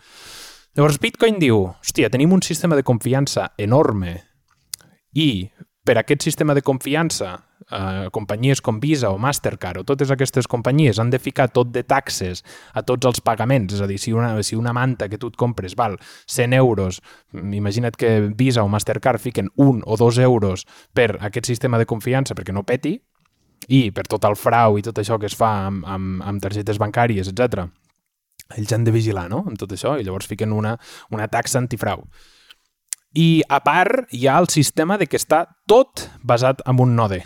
Llavors 0.75 0.99
Bitcoin 0.99 1.39
diu, 1.39 1.69
hòstia, 1.71 2.11
tenim 2.11 2.35
un 2.35 2.43
sistema 2.43 2.75
de 2.75 2.83
confiança 2.83 3.53
enorme 3.57 4.17
i 5.15 5.47
per 5.87 5.97
aquest 5.99 6.27
sistema 6.27 6.55
de 6.55 6.63
confiança 6.63 7.37
eh, 7.69 8.07
companyies 8.11 8.61
com 8.61 8.79
Visa 8.79 9.11
o 9.11 9.19
Mastercard 9.21 9.81
o 9.81 9.85
totes 9.87 10.11
aquestes 10.11 10.47
companyies 10.47 10.99
han 10.99 11.11
de 11.11 11.19
ficar 11.19 11.49
tot 11.53 11.71
de 11.73 11.83
taxes 11.83 12.43
a 12.73 12.83
tots 12.83 13.05
els 13.05 13.21
pagaments, 13.21 13.75
és 13.75 13.81
a 13.81 13.89
dir, 13.89 13.99
si 14.01 14.13
una, 14.13 14.33
si 14.43 14.55
una 14.55 14.73
manta 14.73 15.09
que 15.09 15.19
tu 15.21 15.31
et 15.31 15.37
compres 15.37 15.75
val 15.77 15.99
100 16.25 16.57
euros, 16.57 17.01
imagina't 17.33 17.97
que 17.97 18.31
Visa 18.37 18.63
o 18.63 18.69
Mastercard 18.71 19.21
fiquen 19.21 19.51
un 19.55 19.81
o 19.85 19.97
dos 19.97 20.17
euros 20.17 20.65
per 20.93 21.17
aquest 21.21 21.45
sistema 21.45 21.77
de 21.77 21.85
confiança 21.89 22.35
perquè 22.35 22.53
no 22.53 22.65
peti, 22.67 22.97
i 23.69 23.91
per 23.93 24.07
tot 24.09 24.25
el 24.25 24.37
frau 24.39 24.77
i 24.79 24.85
tot 24.85 24.97
això 24.97 25.19
que 25.19 25.29
es 25.29 25.37
fa 25.37 25.51
amb, 25.67 25.85
amb, 25.85 26.21
amb 26.25 26.41
targetes 26.41 26.79
bancàries, 26.81 27.29
etc. 27.29 27.67
ells 28.57 28.73
han 28.73 28.83
de 28.83 28.91
vigilar 28.91 29.29
no? 29.29 29.43
amb 29.47 29.59
tot 29.59 29.71
això 29.71 29.97
i 29.99 30.05
llavors 30.07 30.27
fiquen 30.27 30.51
una, 30.51 30.77
una 31.11 31.27
taxa 31.27 31.59
antifrau. 31.61 32.07
I 33.13 33.43
a 33.49 33.59
part 33.59 34.07
hi 34.15 34.25
ha 34.27 34.39
el 34.39 34.47
sistema 34.47 34.97
de 34.97 35.05
que 35.07 35.19
està 35.19 35.43
tot 35.67 36.07
basat 36.23 36.63
en 36.65 36.79
un 36.79 36.95
node. 36.95 37.21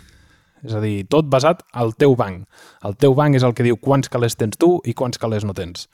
És 0.66 0.74
a 0.74 0.82
dir, 0.82 1.06
tot 1.10 1.30
basat 1.30 1.62
al 1.72 1.94
teu 1.94 2.16
banc. 2.18 2.42
El 2.84 2.98
teu 2.98 3.14
banc 3.14 3.38
és 3.38 3.46
el 3.46 3.54
que 3.54 3.66
diu 3.66 3.78
quants 3.78 4.10
calés 4.10 4.36
tens 4.36 4.58
tu 4.58 4.76
i 4.84 4.94
quants 4.94 5.18
calés 5.22 5.46
no 5.46 5.54
tens. 5.54 5.86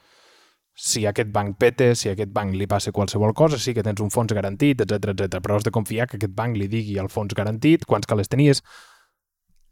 Si 0.73 1.05
aquest 1.07 1.29
banc 1.29 1.59
pete, 1.61 1.93
si 1.95 2.09
aquest 2.09 2.33
banc 2.33 2.57
li 2.57 2.67
passa 2.67 2.95
qualsevol 2.97 3.35
cosa, 3.37 3.61
sí 3.61 3.75
que 3.77 3.85
tens 3.85 4.01
un 4.01 4.09
fons 4.11 4.33
garantit, 4.33 4.81
etc 4.81 5.13
etc. 5.13 5.43
però 5.45 5.61
has 5.61 5.69
de 5.69 5.75
confiar 5.75 6.09
que 6.09 6.17
aquest 6.17 6.33
banc 6.35 6.57
li 6.57 6.71
digui 6.73 6.97
al 6.99 7.13
fons 7.13 7.37
garantit 7.37 7.85
quants 7.85 8.09
calés 8.09 8.33
tenies. 8.33 8.65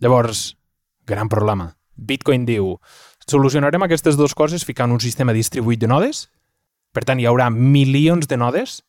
Llavors, 0.01 0.51
Gran 1.11 1.29
problema. 1.29 1.73
Bitcoin 1.97 2.45
diu, 2.47 2.77
solucionarem 3.29 3.83
aquestes 3.83 4.17
dues 4.19 4.35
coses 4.39 4.63
ficant 4.67 4.93
un 4.95 5.01
sistema 5.03 5.35
distribuït 5.37 5.81
de 5.83 5.89
nodes, 5.91 6.29
per 6.95 7.03
tant 7.09 7.19
hi 7.19 7.27
haurà 7.27 7.49
milions 7.51 8.31
de 8.31 8.39
nodes 8.39 8.81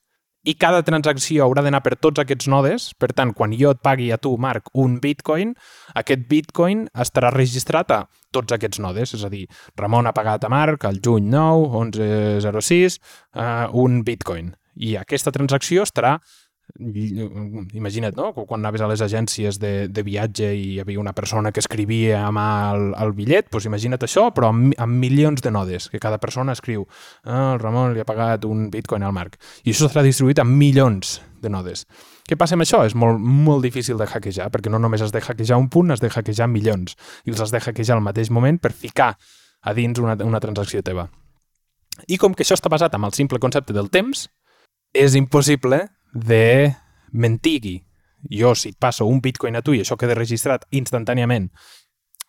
i 0.43 0.56
cada 0.58 0.82
transacció 0.82 1.45
haurà 1.45 1.62
d'anar 1.65 1.84
per 1.86 1.97
tots 2.01 2.21
aquests 2.21 2.47
nodes. 2.49 2.88
Per 2.97 3.12
tant, 3.13 3.34
quan 3.38 3.54
jo 3.58 3.73
et 3.75 3.82
pagui 3.84 4.10
a 4.12 4.17
tu, 4.21 4.34
Marc, 4.41 4.71
un 4.73 4.97
bitcoin, 5.04 5.54
aquest 6.01 6.25
bitcoin 6.30 6.88
estarà 7.06 7.30
registrat 7.34 7.93
a 7.93 7.99
tots 8.34 8.56
aquests 8.56 8.82
nodes. 8.82 9.13
És 9.17 9.25
a 9.27 9.30
dir, 9.30 9.45
Ramon 9.77 10.10
ha 10.10 10.15
pagat 10.17 10.47
a 10.47 10.51
Marc 10.51 10.88
el 10.89 11.01
juny 11.04 11.30
9, 11.30 11.69
11.06, 11.84 12.97
uh, 13.36 13.69
un 13.84 14.01
bitcoin. 14.08 14.56
I 14.82 14.95
aquesta 14.97 15.34
transacció 15.36 15.84
estarà 15.86 16.15
imagina't, 16.79 18.15
no? 18.15 18.31
Quan 18.34 18.62
anaves 18.62 18.81
a 18.81 18.88
les 18.89 19.01
agències 19.03 19.60
de, 19.60 19.88
de 19.91 20.03
viatge 20.03 20.51
i 20.55 20.63
hi 20.73 20.79
havia 20.81 21.01
una 21.01 21.13
persona 21.13 21.51
que 21.51 21.60
escrivia 21.63 22.23
a 22.25 22.31
mà 22.34 22.47
el, 22.73 22.86
el 23.01 23.13
bitllet, 23.17 23.49
doncs 23.51 23.67
imagina't 23.69 24.05
això, 24.07 24.29
però 24.36 24.51
amb, 24.53 24.71
amb 24.81 25.01
milions 25.01 25.43
de 25.43 25.51
nodes, 25.51 25.89
que 25.91 26.01
cada 26.01 26.19
persona 26.21 26.55
escriu 26.57 26.86
ah, 27.23 27.53
el 27.53 27.62
Ramon 27.62 27.95
li 27.95 28.03
ha 28.03 28.07
pagat 28.07 28.47
un 28.47 28.69
bitcoin 28.73 29.03
al 29.03 29.15
Marc. 29.15 29.38
I 29.65 29.73
això 29.73 29.89
serà 29.89 30.05
distribuït 30.05 30.41
amb 30.41 30.55
milions 30.57 31.19
de 31.41 31.51
nodes. 31.51 31.86
Què 32.27 32.38
passa 32.39 32.55
amb 32.55 32.63
això? 32.63 32.84
És 32.88 32.95
molt, 32.95 33.19
molt 33.19 33.65
difícil 33.65 33.97
de 33.99 34.07
hackejar, 34.07 34.49
perquè 34.53 34.71
no 34.71 34.79
només 34.79 35.01
has 35.03 35.12
de 35.12 35.21
hackejar 35.21 35.60
un 35.60 35.69
punt, 35.69 35.91
has 35.91 36.03
de 36.03 36.10
hackejar 36.10 36.47
milions, 36.47 36.95
i 37.25 37.34
els 37.34 37.41
has 37.43 37.51
de 37.51 37.60
hackejar 37.60 37.97
al 37.97 38.05
mateix 38.05 38.31
moment 38.31 38.62
per 38.62 38.71
ficar 38.71 39.15
a 39.62 39.73
dins 39.77 39.99
una, 39.99 40.15
una 40.23 40.39
transacció 40.39 40.81
teva. 40.86 41.10
I 42.07 42.17
com 42.17 42.34
que 42.34 42.45
això 42.45 42.55
està 42.55 42.71
basat 42.71 42.95
en 42.95 43.03
el 43.03 43.13
simple 43.17 43.41
concepte 43.41 43.75
del 43.75 43.91
temps, 43.91 44.29
és 44.93 45.15
impossible 45.15 45.86
de 46.13 46.76
mentir 47.12 47.82
Jo, 48.30 48.54
si 48.54 48.69
et 48.69 48.78
passo 48.78 49.08
un 49.10 49.17
bitcoin 49.21 49.56
a 49.58 49.63
tu 49.65 49.74
i 49.74 49.80
això 49.82 49.95
queda 49.97 50.13
registrat 50.13 50.67
instantàniament, 50.78 51.47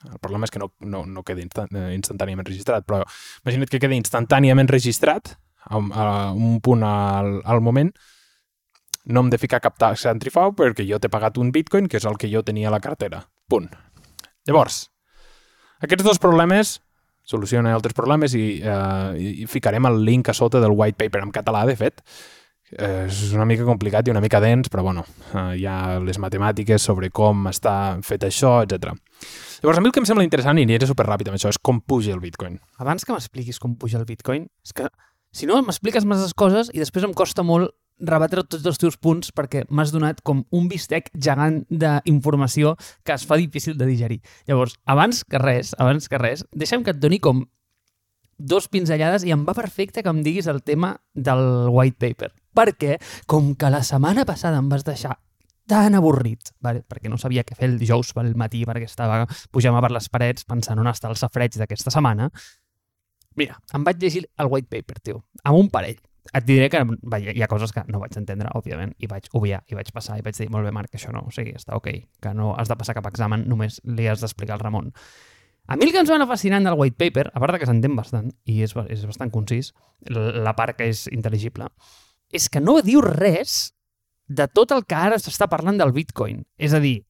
el 0.09 0.18
problema 0.25 0.49
és 0.49 0.51
que 0.51 0.59
no, 0.62 0.71
no, 0.81 1.03
no 1.05 1.23
queda 1.23 1.42
eh, 1.45 1.92
instantàniament 1.95 2.49
registrat, 2.49 2.87
però 2.88 3.03
imagina't 3.45 3.68
que 3.68 3.81
queda 3.83 3.99
instantàniament 3.99 4.71
registrat 4.73 5.35
a, 5.68 5.77
a 5.77 6.07
un 6.33 6.61
punt 6.64 6.83
al, 6.87 7.42
al 7.45 7.61
moment, 7.61 7.92
no 9.05 9.21
hem 9.21 9.31
de 9.31 9.38
ficar 9.38 9.61
cap 9.62 9.77
taxa 9.79 10.11
antifrau 10.14 10.55
perquè 10.57 10.87
jo 10.88 10.99
t'he 10.99 11.11
pagat 11.12 11.38
un 11.38 11.53
bitcoin, 11.53 11.90
que 11.90 11.99
és 12.01 12.07
el 12.09 12.18
que 12.18 12.31
jo 12.33 12.42
tenia 12.47 12.71
a 12.71 12.75
la 12.75 12.81
cartera. 12.81 13.23
Punt. 13.51 13.68
Llavors, 14.49 14.87
aquests 15.83 16.07
dos 16.07 16.23
problemes 16.23 16.79
solucionen 17.23 17.71
altres 17.71 17.95
problemes 17.95 18.35
i, 18.35 18.62
uh, 18.66 19.14
i 19.14 19.47
ficarem 19.51 19.87
el 19.87 20.01
link 20.07 20.31
a 20.31 20.35
sota 20.35 20.61
del 20.62 20.75
white 20.75 20.99
paper 20.99 21.23
en 21.23 21.35
català, 21.35 21.62
de 21.68 21.77
fet, 21.79 22.03
eh, 22.03 22.07
és 22.73 23.33
una 23.37 23.45
mica 23.49 23.67
complicat 23.69 24.07
i 24.09 24.13
una 24.13 24.23
mica 24.25 24.41
dens, 24.41 24.71
però 24.73 24.85
bueno, 24.87 25.05
eh, 25.35 25.59
hi 25.61 25.67
ha 25.69 25.99
les 26.01 26.19
matemàtiques 26.23 26.83
sobre 26.83 27.11
com 27.13 27.47
està 27.51 27.99
fet 28.07 28.25
això, 28.25 28.63
etc. 28.65 28.95
Llavors, 29.63 29.79
a 29.79 29.83
mi 29.83 29.91
el 29.91 29.95
que 29.95 30.01
em 30.01 30.09
sembla 30.09 30.25
interessant, 30.25 30.59
i 30.59 30.65
aniré 30.67 30.89
superràpid 30.89 31.29
amb 31.29 31.39
això, 31.39 31.53
és 31.53 31.61
com 31.61 31.81
puja 31.81 32.15
el 32.15 32.23
bitcoin. 32.23 32.59
Abans 32.83 33.05
que 33.05 33.13
m'expliquis 33.13 33.61
com 33.63 33.77
puja 33.77 34.01
el 34.01 34.09
bitcoin, 34.09 34.49
és 34.65 34.73
que 34.73 34.89
si 35.33 35.47
no 35.47 35.61
m'expliques 35.63 36.09
masses 36.09 36.35
coses 36.35 36.73
i 36.73 36.81
després 36.81 37.05
em 37.05 37.15
costa 37.17 37.45
molt 37.45 37.73
rebatre 38.03 38.43
tots 38.43 38.67
els 38.67 38.81
teus 38.81 38.97
punts 38.99 39.31
perquè 39.37 39.63
m'has 39.71 39.93
donat 39.95 40.21
com 40.27 40.43
un 40.51 40.67
bistec 40.69 41.13
gegant 41.15 41.61
d'informació 41.71 42.75
que 43.05 43.15
es 43.15 43.27
fa 43.29 43.39
difícil 43.39 43.77
de 43.79 43.87
digerir. 43.87 44.21
Llavors, 44.49 44.75
abans 44.85 45.23
que 45.25 45.39
res, 45.39 45.77
abans 45.79 46.09
que 46.09 46.19
res, 46.19 46.47
deixa'm 46.51 46.83
que 46.83 46.97
et 46.97 47.01
doni 47.01 47.21
com 47.23 47.45
dos 48.39 48.67
pinzellades 48.67 49.23
i 49.23 49.31
em 49.31 49.45
va 49.47 49.55
perfecte 49.55 50.03
que 50.03 50.11
em 50.11 50.23
diguis 50.25 50.49
el 50.51 50.65
tema 50.67 50.97
del 51.15 51.69
white 51.71 52.01
paper 52.01 52.33
perquè 52.55 52.99
com 53.27 53.55
que 53.57 53.71
la 53.73 53.83
setmana 53.87 54.27
passada 54.29 54.61
em 54.61 54.69
vas 54.73 54.85
deixar 54.85 55.19
tan 55.67 55.95
avorrit, 55.95 56.53
vale? 56.61 56.83
perquè 56.88 57.09
no 57.09 57.19
sabia 57.19 57.45
què 57.47 57.57
fer 57.57 57.69
el 57.71 57.79
dijous 57.81 58.12
pel 58.17 58.35
matí 58.37 58.65
perquè 58.69 58.88
estava 58.88 59.25
pujant 59.55 59.79
per 59.81 59.93
les 59.95 60.09
parets 60.12 60.45
pensant 60.49 60.79
on 60.79 60.91
està 60.91 61.11
el 61.11 61.17
safreig 61.17 61.57
d'aquesta 61.57 61.93
setmana, 61.95 62.31
mira, 63.38 63.59
em 63.75 63.85
vaig 63.85 64.01
llegir 64.03 64.27
el 64.38 64.51
white 64.51 64.69
paper, 64.69 65.01
tio, 65.01 65.23
amb 65.45 65.59
un 65.59 65.71
parell. 65.73 66.01
Et 66.31 66.45
diré 66.47 66.69
que 66.71 66.79
vaja, 67.03 67.33
hi 67.35 67.43
ha 67.43 67.49
coses 67.51 67.73
que 67.75 67.83
no 67.91 67.99
vaig 67.99 68.15
entendre, 68.17 68.51
òbviament, 68.55 68.93
i 69.03 69.09
vaig 69.11 69.27
obviar, 69.35 69.62
i 69.67 69.75
vaig 69.75 69.91
passar, 69.95 70.21
i 70.21 70.23
vaig 70.23 70.37
dir, 70.38 70.47
molt 70.55 70.65
bé, 70.65 70.71
Marc, 70.75 70.95
això 70.95 71.11
no, 71.15 71.25
o 71.27 71.33
sigui, 71.35 71.55
està 71.59 71.75
ok, 71.75 71.88
que 72.23 72.35
no 72.38 72.53
has 72.55 72.71
de 72.71 72.77
passar 72.79 72.95
cap 72.95 73.09
examen, 73.11 73.43
només 73.51 73.81
li 73.85 74.07
has 74.07 74.23
d'explicar 74.23 74.55
al 74.55 74.62
Ramon. 74.62 74.93
A 75.67 75.77
mi 75.77 75.87
el 75.87 75.93
que 75.95 75.99
ens 76.03 76.11
va 76.11 76.27
fascinant 76.27 76.65
del 76.67 76.79
white 76.79 76.99
paper, 76.99 77.29
a 77.35 77.43
part 77.43 77.59
que 77.59 77.67
s'entén 77.67 77.99
bastant, 77.99 78.31
i 78.47 78.62
és, 78.62 78.75
és 78.91 79.05
bastant 79.07 79.35
concís, 79.35 79.73
la 80.07 80.55
part 80.59 80.79
que 80.79 80.88
és 80.91 81.09
intel·ligible, 81.11 81.69
és 82.33 82.49
que 82.49 82.61
no 82.61 82.81
diu 82.83 83.03
res 83.05 83.73
de 84.27 84.49
tot 84.49 84.73
el 84.73 84.87
que 84.88 84.97
ara 84.97 85.18
s'està 85.21 85.49
parlant 85.51 85.79
del 85.79 85.92
bitcoin. 85.92 86.40
És 86.57 86.73
a 86.73 86.81
dir, 86.83 87.03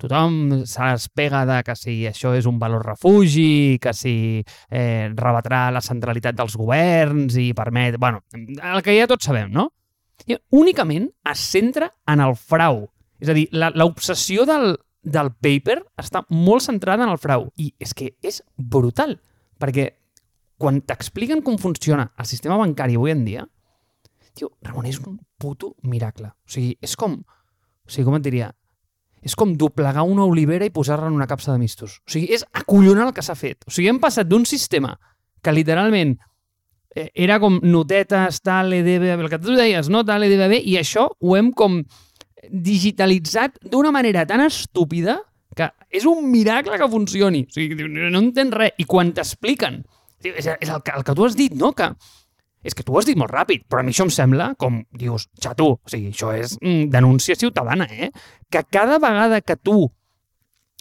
tothom 0.00 0.62
s'espega 0.68 1.42
de 1.48 1.58
que 1.66 1.76
si 1.76 1.96
això 2.08 2.32
és 2.38 2.46
un 2.48 2.60
valor 2.62 2.86
refugi, 2.86 3.78
que 3.82 3.92
si 3.96 4.14
eh, 4.40 5.10
rebatrà 5.16 5.66
la 5.74 5.82
centralitat 5.84 6.38
dels 6.38 6.56
governs 6.56 7.36
i 7.40 7.50
permet... 7.56 7.98
bueno, 7.98 8.22
el 8.32 8.82
que 8.86 8.96
ja 8.96 9.10
tots 9.10 9.28
sabem, 9.28 9.50
no? 9.52 9.70
I 10.28 10.36
únicament 10.56 11.08
es 11.30 11.42
centra 11.52 11.90
en 12.08 12.22
el 12.22 12.36
frau. 12.36 12.86
És 13.20 13.28
a 13.32 13.36
dir, 13.36 13.48
l'obsessió 13.52 14.46
del, 14.48 14.74
del 15.02 15.32
paper 15.32 15.80
està 16.00 16.22
molt 16.30 16.64
centrada 16.64 17.04
en 17.04 17.12
el 17.12 17.20
frau. 17.20 17.48
I 17.60 17.72
és 17.80 17.96
que 17.96 18.12
és 18.24 18.42
brutal, 18.56 19.18
perquè 19.60 19.90
quan 20.60 20.82
t'expliquen 20.84 21.40
com 21.44 21.56
funciona 21.60 22.10
el 22.20 22.28
sistema 22.28 22.58
bancari 22.60 22.98
avui 23.00 23.14
en 23.14 23.24
dia, 23.24 23.46
Tio, 24.40 24.54
Ramon, 24.64 24.88
és 24.88 24.96
un 25.04 25.18
puto 25.36 25.74
miracle. 25.84 26.30
O 26.32 26.54
sigui, 26.54 26.72
és 26.80 26.96
com... 26.96 27.18
O 27.20 27.92
sigui, 27.92 28.06
com 28.08 28.16
et 28.16 28.24
diria? 28.24 28.48
És 29.20 29.34
com 29.36 29.52
doblegar 29.60 30.06
una 30.08 30.24
olivera 30.24 30.64
i 30.64 30.72
posar-la 30.72 31.10
en 31.10 31.18
una 31.18 31.28
capsa 31.28 31.52
de 31.52 31.60
mistos. 31.60 31.98
O 32.06 32.14
sigui, 32.14 32.30
és 32.32 32.46
acollonant 32.56 33.10
el 33.10 33.12
que 33.16 33.24
s'ha 33.26 33.36
fet. 33.36 33.66
O 33.68 33.74
sigui, 33.74 33.90
hem 33.92 34.00
passat 34.00 34.30
d'un 34.30 34.46
sistema 34.48 34.94
que 35.44 35.52
literalment 35.52 36.14
eh, 36.96 37.10
era 37.12 37.36
com 37.42 37.58
notetes, 37.60 38.40
tal, 38.40 38.72
EDB, 38.72 39.10
el 39.18 39.28
que 39.28 39.40
tu 39.42 39.58
deies, 39.58 39.90
no? 39.92 40.06
Tal, 40.08 40.24
EDB, 40.24 40.62
i 40.64 40.78
això 40.80 41.10
ho 41.12 41.36
hem 41.36 41.52
com 41.52 41.82
digitalitzat 42.48 43.60
d'una 43.68 43.92
manera 43.92 44.24
tan 44.24 44.40
estúpida 44.46 45.18
que 45.56 45.68
és 45.92 46.06
un 46.08 46.30
miracle 46.32 46.78
que 46.80 46.88
funcioni. 46.88 47.44
O 47.44 47.58
sigui, 47.58 47.76
no 47.92 48.24
entens 48.24 48.56
res. 48.56 48.72
I 48.80 48.88
quan 48.88 49.12
t'expliquen, 49.12 49.82
és, 50.24 50.48
és 50.48 50.72
el, 50.72 50.80
que, 50.80 50.96
el 50.96 51.04
que 51.04 51.16
tu 51.18 51.28
has 51.28 51.36
dit, 51.36 51.52
no? 51.60 51.74
Que 51.76 51.92
és 52.64 52.76
que 52.76 52.84
tu 52.84 52.92
ho 52.92 53.00
has 53.00 53.08
dit 53.08 53.18
molt 53.18 53.32
ràpid, 53.32 53.64
però 53.68 53.80
a 53.80 53.86
mi 53.86 53.94
això 53.94 54.06
em 54.06 54.12
sembla 54.14 54.50
com, 54.60 54.80
dius, 54.96 55.28
xato, 55.40 55.72
o 55.80 55.90
sigui, 55.92 56.10
això 56.12 56.32
és 56.36 56.56
mm, 56.60 56.90
denúncia 56.92 57.36
ciutadana, 57.38 57.88
eh? 57.90 58.10
Que 58.50 58.64
cada 58.68 58.98
vegada 59.00 59.40
que 59.40 59.56
tu 59.56 59.86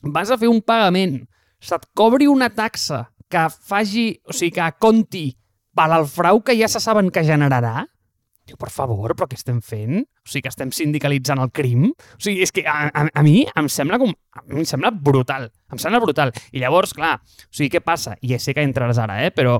vas 0.03 0.31
a 0.31 0.39
fer 0.39 0.51
un 0.51 0.61
pagament, 0.61 1.21
se't 1.59 1.89
cobri 1.95 2.27
una 2.27 2.49
taxa 2.49 3.09
que 3.29 3.45
faci, 3.49 4.11
o 4.25 4.35
sigui, 4.35 4.57
que 4.57 4.67
conti 4.79 5.27
per 5.75 5.87
al 5.91 6.07
frau 6.09 6.43
que 6.43 6.57
ja 6.59 6.67
se 6.67 6.81
saben 6.83 7.11
que 7.13 7.23
generarà, 7.23 7.87
Diu, 8.49 8.57
per 8.57 8.71
favor, 8.73 9.13
però 9.13 9.27
què 9.29 9.37
estem 9.37 9.59
fent? 9.61 9.99
O 10.01 10.29
sigui, 10.29 10.47
que 10.47 10.49
estem 10.49 10.71
sindicalitzant 10.73 11.41
el 11.43 11.51
crim? 11.53 11.83
O 11.91 12.17
sigui, 12.17 12.41
és 12.41 12.53
que 12.53 12.63
a, 12.65 12.87
a, 12.89 13.03
a 13.05 13.23
mi 13.25 13.43
em 13.45 13.67
sembla 13.69 13.99
com... 14.01 14.09
A 14.33 14.41
mi 14.47 14.63
em 14.63 14.65
sembla 14.65 14.89
brutal. 14.89 15.45
Em 15.69 15.81
sembla 15.81 15.99
brutal. 16.01 16.33
I 16.49 16.63
llavors, 16.63 16.95
clar, 16.97 17.19
o 17.21 17.53
sigui, 17.53 17.69
què 17.75 17.83
passa? 17.85 18.15
I 18.25 18.33
ja 18.33 18.39
sé 18.41 18.55
que 18.57 18.65
entraràs 18.65 18.97
ara, 19.03 19.19
eh? 19.27 19.29
Però 19.35 19.59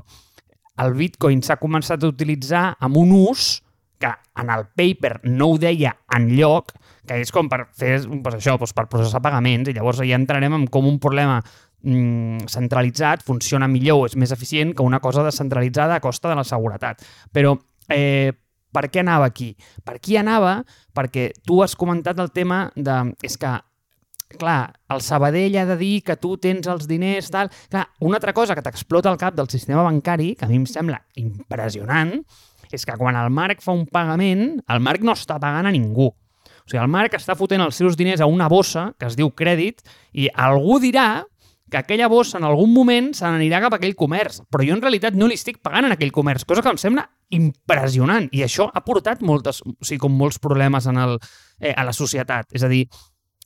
el 0.84 0.96
bitcoin 0.98 1.42
s'ha 1.44 1.60
començat 1.62 2.04
a 2.04 2.12
utilitzar 2.12 2.64
amb 2.80 2.98
un 3.00 3.12
ús 3.18 3.60
que 4.00 4.12
en 4.40 4.50
el 4.50 4.66
paper 4.80 5.20
no 5.28 5.52
ho 5.52 5.58
deia 5.60 5.92
en 6.16 6.30
lloc, 6.38 6.72
que 7.08 7.20
és 7.20 7.34
com 7.36 7.50
per 7.52 7.66
fer 7.76 7.98
doncs 8.06 8.38
això, 8.38 8.56
doncs 8.58 8.76
per 8.76 8.88
processar 8.92 9.22
pagaments, 9.22 9.70
i 9.70 9.76
llavors 9.76 10.00
ja 10.06 10.18
entrarem 10.18 10.56
en 10.56 10.68
com 10.72 10.88
un 10.88 11.02
problema 11.04 11.42
mm, 11.84 12.48
centralitzat 12.48 13.26
funciona 13.28 13.68
millor 13.68 14.04
o 14.04 14.06
és 14.08 14.16
més 14.16 14.32
eficient 14.32 14.72
que 14.76 14.86
una 14.86 15.02
cosa 15.04 15.26
descentralitzada 15.28 16.00
a 16.00 16.04
costa 16.04 16.32
de 16.32 16.40
la 16.40 16.48
seguretat. 16.48 17.04
Però 17.36 17.58
eh, 17.92 18.32
per 18.72 18.88
què 18.88 19.04
anava 19.04 19.28
aquí? 19.28 19.52
Per 19.84 19.98
aquí 19.98 20.16
anava 20.20 20.62
perquè 20.96 21.32
tu 21.44 21.60
has 21.64 21.76
comentat 21.76 22.20
el 22.24 22.32
tema 22.32 22.70
de... 22.76 23.02
És 23.26 23.36
que 23.42 23.58
clar, 24.38 24.74
el 24.94 25.02
Sabadell 25.02 25.58
ha 25.58 25.66
de 25.66 25.78
dir 25.80 26.04
que 26.06 26.18
tu 26.22 26.36
tens 26.38 26.68
els 26.70 26.88
diners, 26.88 27.32
tal... 27.34 27.50
Clar, 27.72 27.88
una 28.06 28.20
altra 28.20 28.34
cosa 28.38 28.56
que 28.56 28.64
t'explota 28.66 29.10
al 29.10 29.18
cap 29.18 29.36
del 29.36 29.50
sistema 29.50 29.84
bancari, 29.84 30.36
que 30.38 30.46
a 30.46 30.52
mi 30.52 30.60
em 30.60 30.68
sembla 30.70 31.02
impressionant, 31.18 32.14
és 32.70 32.86
que 32.86 32.98
quan 33.00 33.18
el 33.18 33.32
Marc 33.34 33.64
fa 33.66 33.74
un 33.74 33.88
pagament, 33.90 34.60
el 34.70 34.84
Marc 34.86 35.02
no 35.06 35.18
està 35.18 35.40
pagant 35.42 35.66
a 35.66 35.74
ningú. 35.74 36.12
O 36.14 36.70
sigui, 36.70 36.84
el 36.84 36.92
Marc 36.94 37.18
està 37.18 37.34
fotent 37.36 37.64
els 37.66 37.80
seus 37.82 37.98
diners 37.98 38.22
a 38.22 38.30
una 38.30 38.48
bossa 38.52 38.92
que 39.00 39.10
es 39.10 39.18
diu 39.18 39.32
crèdit 39.34 39.82
i 40.14 40.30
algú 40.30 40.78
dirà 40.84 41.26
que 41.70 41.78
aquella 41.78 42.10
bossa 42.10 42.38
en 42.38 42.46
algun 42.46 42.72
moment 42.74 43.12
se 43.14 43.26
n'anirà 43.26 43.60
cap 43.62 43.76
a 43.76 43.78
aquell 43.78 43.96
comerç, 43.98 44.42
però 44.50 44.66
jo 44.66 44.74
en 44.76 44.82
realitat 44.82 45.18
no 45.18 45.28
li 45.30 45.38
estic 45.38 45.60
pagant 45.66 45.86
en 45.86 45.94
aquell 45.94 46.14
comerç, 46.14 46.46
cosa 46.50 46.64
que 46.66 46.72
em 46.74 46.80
sembla 46.82 47.06
impressionant 47.34 48.26
i 48.34 48.42
això 48.46 48.70
ha 48.74 48.82
portat 48.86 49.22
moltes, 49.26 49.62
o 49.66 49.74
sigui, 49.82 50.02
com 50.06 50.18
molts 50.18 50.42
problemes 50.42 50.90
en 50.90 50.98
el, 50.98 51.18
eh, 51.62 51.74
a 51.74 51.86
la 51.86 51.94
societat. 51.94 52.50
És 52.54 52.66
a 52.66 52.72
dir, 52.72 52.88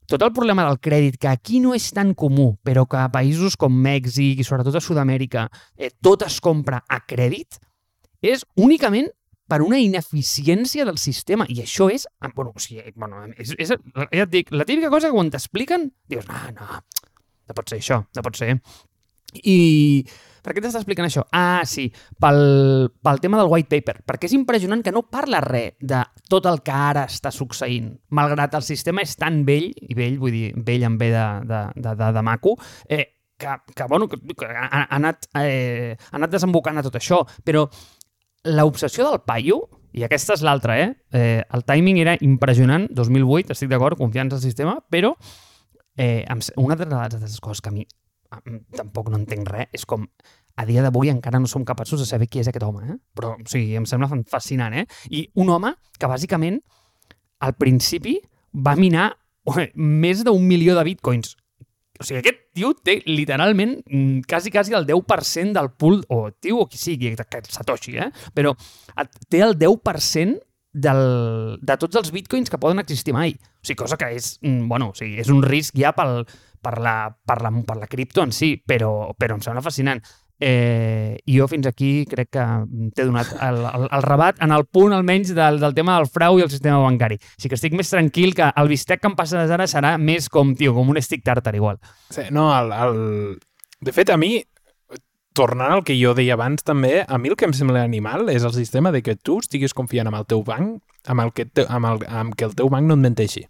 tot 0.09 0.23
el 0.25 0.33
problema 0.35 0.65
del 0.67 0.79
crèdit, 0.83 1.17
que 1.21 1.29
aquí 1.31 1.59
no 1.63 1.73
és 1.77 1.89
tan 1.95 2.13
comú, 2.17 2.53
però 2.63 2.85
que 2.89 2.99
a 2.99 3.09
països 3.13 3.57
com 3.59 3.73
Mèxic 3.73 4.41
i 4.41 4.47
sobretot 4.47 4.75
a 4.77 4.83
Sud-amèrica 4.83 5.47
eh, 5.77 5.91
tot 6.03 6.25
es 6.27 6.39
compra 6.43 6.83
a 6.87 6.99
crèdit, 7.07 7.59
és 8.23 8.45
únicament 8.55 9.09
per 9.49 9.61
una 9.61 9.79
ineficiència 9.81 10.85
del 10.87 10.97
sistema. 10.97 11.45
I 11.51 11.61
això 11.63 11.89
és... 11.91 12.07
Ah, 12.23 12.31
bueno, 12.35 12.53
o 12.55 12.63
sigui, 12.63 12.93
bueno, 12.95 13.25
és, 13.37 13.53
és, 13.59 13.73
ja 13.75 14.25
et 14.25 14.31
dic, 14.31 14.51
la 14.55 14.65
típica 14.65 14.91
cosa 14.93 15.09
que 15.09 15.17
quan 15.17 15.31
t'expliquen, 15.33 15.89
dius, 16.09 16.27
no, 16.29 16.39
no, 16.55 16.79
no 17.49 17.57
pot 17.57 17.69
ser 17.69 17.81
això, 17.81 17.99
no 18.15 18.25
pot 18.25 18.39
ser. 18.39 18.55
I 19.43 19.57
Per 20.43 20.51
què 20.51 20.59
t'està 20.59 20.81
explicant 20.81 21.07
això? 21.07 21.23
Ah, 21.31 21.63
sí, 21.67 21.85
pel, 22.19 22.89
pel 23.03 23.21
tema 23.23 23.39
del 23.39 23.47
white 23.51 23.71
paper, 23.71 24.01
perquè 24.07 24.27
és 24.27 24.35
impressionant 24.35 24.83
que 24.83 24.91
no 24.91 25.05
parla 25.07 25.39
res 25.43 25.77
de 25.79 26.01
tot 26.29 26.49
el 26.51 26.59
que 26.65 26.75
ara 26.75 27.05
està 27.07 27.31
succeint, 27.31 27.93
malgrat 28.11 28.57
el 28.59 28.65
sistema 28.67 29.05
és 29.05 29.15
tan 29.19 29.43
vell, 29.47 29.69
i 29.71 29.95
vell, 29.95 30.19
vull 30.19 30.35
dir, 30.35 30.49
vell 30.67 30.83
en 30.89 30.99
ve 30.99 31.13
de, 31.13 31.25
de, 31.47 31.61
de, 31.79 31.95
de, 32.01 32.11
de 32.17 32.25
maco, 32.27 32.57
eh, 32.89 33.05
que, 33.39 33.55
que, 33.71 33.87
bueno, 33.87 34.09
que, 34.11 34.19
que 34.19 34.51
ha, 34.51 34.67
ha, 34.67 34.83
anat, 34.99 35.29
eh, 35.39 35.95
ha 36.11 36.19
anat 36.19 36.35
desembocant 36.35 36.79
a 36.79 36.85
tot 36.85 36.99
això, 36.99 37.23
però 37.47 37.63
l'obsessió 38.51 39.07
del 39.07 39.23
paio, 39.23 39.61
i 39.93 40.03
aquesta 40.03 40.35
és 40.35 40.43
l'altra, 40.43 40.75
eh? 40.81 40.91
eh? 41.13 41.41
El 41.53 41.63
timing 41.69 42.01
era 42.01 42.17
impressionant, 42.25 42.89
2008, 42.91 43.55
estic 43.55 43.71
d'acord, 43.71 43.99
confiança 43.99 44.39
al 44.39 44.43
sistema, 44.43 44.79
però 44.91 45.13
eh, 45.95 46.25
una 46.57 46.75
de 46.75 46.87
les 46.89 47.39
coses 47.39 47.61
que 47.61 47.69
a 47.69 47.75
mi 47.75 47.87
tampoc 48.77 49.11
no 49.11 49.19
entenc 49.21 49.49
res, 49.49 49.69
és 49.73 49.85
com 49.89 50.07
a 50.55 50.65
dia 50.69 50.83
d'avui 50.85 51.09
encara 51.09 51.39
no 51.41 51.49
som 51.49 51.65
capaços 51.65 51.99
de 51.99 52.05
saber 52.05 52.27
qui 52.29 52.41
és 52.43 52.49
aquest 52.49 52.65
home, 52.65 52.85
eh? 52.85 52.97
però 53.15 53.33
o 53.35 53.49
sigui, 53.49 53.73
em 53.79 53.87
sembla 53.89 54.09
fascinant. 54.29 54.75
Eh? 54.77 54.85
I 55.09 55.25
un 55.41 55.49
home 55.49 55.73
que 55.97 56.09
bàsicament 56.09 56.59
al 57.43 57.55
principi 57.59 58.19
va 58.53 58.75
minar 58.79 59.11
més 59.75 60.23
d'un 60.23 60.45
milió 60.45 60.77
de 60.77 60.85
bitcoins. 60.87 61.35
O 61.99 62.05
sigui, 62.05 62.21
aquest 62.21 62.39
tio 62.57 62.73
té 62.85 62.99
literalment 63.09 63.75
mm, 63.81 64.23
quasi, 64.29 64.53
quasi 64.53 64.73
el 64.77 64.85
10% 64.87 65.53
del 65.57 65.71
pool, 65.77 66.01
o 66.09 66.31
tio 66.31 66.63
o 66.63 66.69
qui 66.69 66.77
sigui, 66.77 67.13
Satoshi, 67.49 67.97
eh? 67.97 68.09
però 68.33 68.53
té 69.29 69.41
el 69.45 69.57
10% 69.57 70.39
del, 70.73 71.03
de 71.61 71.77
tots 71.77 71.99
els 72.01 72.09
bitcoins 72.13 72.49
que 72.49 72.61
poden 72.61 72.81
existir 72.81 73.13
mai. 73.13 73.35
O 73.37 73.65
sigui, 73.65 73.81
cosa 73.83 73.97
que 73.97 74.09
és, 74.13 74.37
mm, 74.41 74.67
bueno, 74.69 74.91
o 74.93 74.97
sigui, 74.97 75.19
és 75.21 75.29
un 75.33 75.43
risc 75.45 75.77
ja 75.77 75.93
pel, 75.97 76.23
per, 76.63 76.77
la, 76.81 76.97
per, 77.11 77.41
la, 77.43 77.51
per 77.67 77.77
la 77.81 77.89
cripto 77.91 78.23
en 78.23 78.31
si, 78.35 78.55
però, 78.57 79.11
però 79.19 79.37
em 79.37 79.43
sembla 79.43 79.63
fascinant. 79.65 80.01
Eh, 80.43 81.19
I 81.29 81.35
jo 81.37 81.45
fins 81.47 81.67
aquí 81.69 82.03
crec 82.09 82.31
que 82.35 82.45
t'he 82.95 83.05
donat 83.07 83.29
el, 83.45 83.61
el, 83.69 83.85
el 83.95 84.03
rebat 84.03 84.41
en 84.43 84.51
el 84.51 84.65
punt 84.65 84.95
almenys 84.95 85.31
del, 85.37 85.59
del 85.61 85.75
tema 85.77 85.95
del 85.99 86.09
frau 86.11 86.39
i 86.39 86.43
el 86.43 86.51
sistema 86.51 86.81
bancari. 86.83 87.19
Així 87.37 87.51
que 87.51 87.59
estic 87.59 87.77
més 87.77 87.91
tranquil 87.93 88.33
que 88.35 88.49
el 88.49 88.71
bistec 88.71 89.03
que 89.03 89.11
em 89.11 89.15
passa 89.19 89.45
ara 89.45 89.69
serà 89.69 89.93
més 90.01 90.27
com, 90.33 90.55
tio, 90.57 90.73
com 90.75 90.89
un 90.91 90.99
stick 90.99 91.23
tartar 91.23 91.55
igual. 91.55 91.79
Sí, 92.11 92.27
no, 92.31 92.49
el, 92.57 92.73
el... 92.73 92.97
de 93.83 93.95
fet, 93.95 94.11
a 94.11 94.17
mi, 94.19 94.41
tornant 95.37 95.77
al 95.77 95.83
que 95.87 95.95
jo 95.97 96.13
deia 96.17 96.35
abans 96.37 96.65
també, 96.65 97.01
a 97.07 97.17
mi 97.21 97.31
el 97.31 97.37
que 97.39 97.47
em 97.49 97.55
sembla 97.57 97.83
animal 97.83 98.29
és 98.33 98.45
el 98.45 98.53
sistema 98.55 98.91
de 98.93 99.01
que 99.05 99.15
tu 99.15 99.39
estiguis 99.41 99.73
confiant 99.73 100.09
amb 100.09 100.21
el 100.21 100.29
teu 100.29 100.43
banc, 100.45 100.77
amb, 101.07 101.23
el 101.25 101.33
que, 101.33 101.45
te, 101.45 101.65
amb, 101.67 101.89
el, 101.89 102.05
amb 102.07 102.37
que 102.37 102.49
el 102.49 102.55
teu 102.57 102.69
banc 102.73 102.89
no 102.89 102.97
et 102.99 103.05
menteixi. 103.05 103.47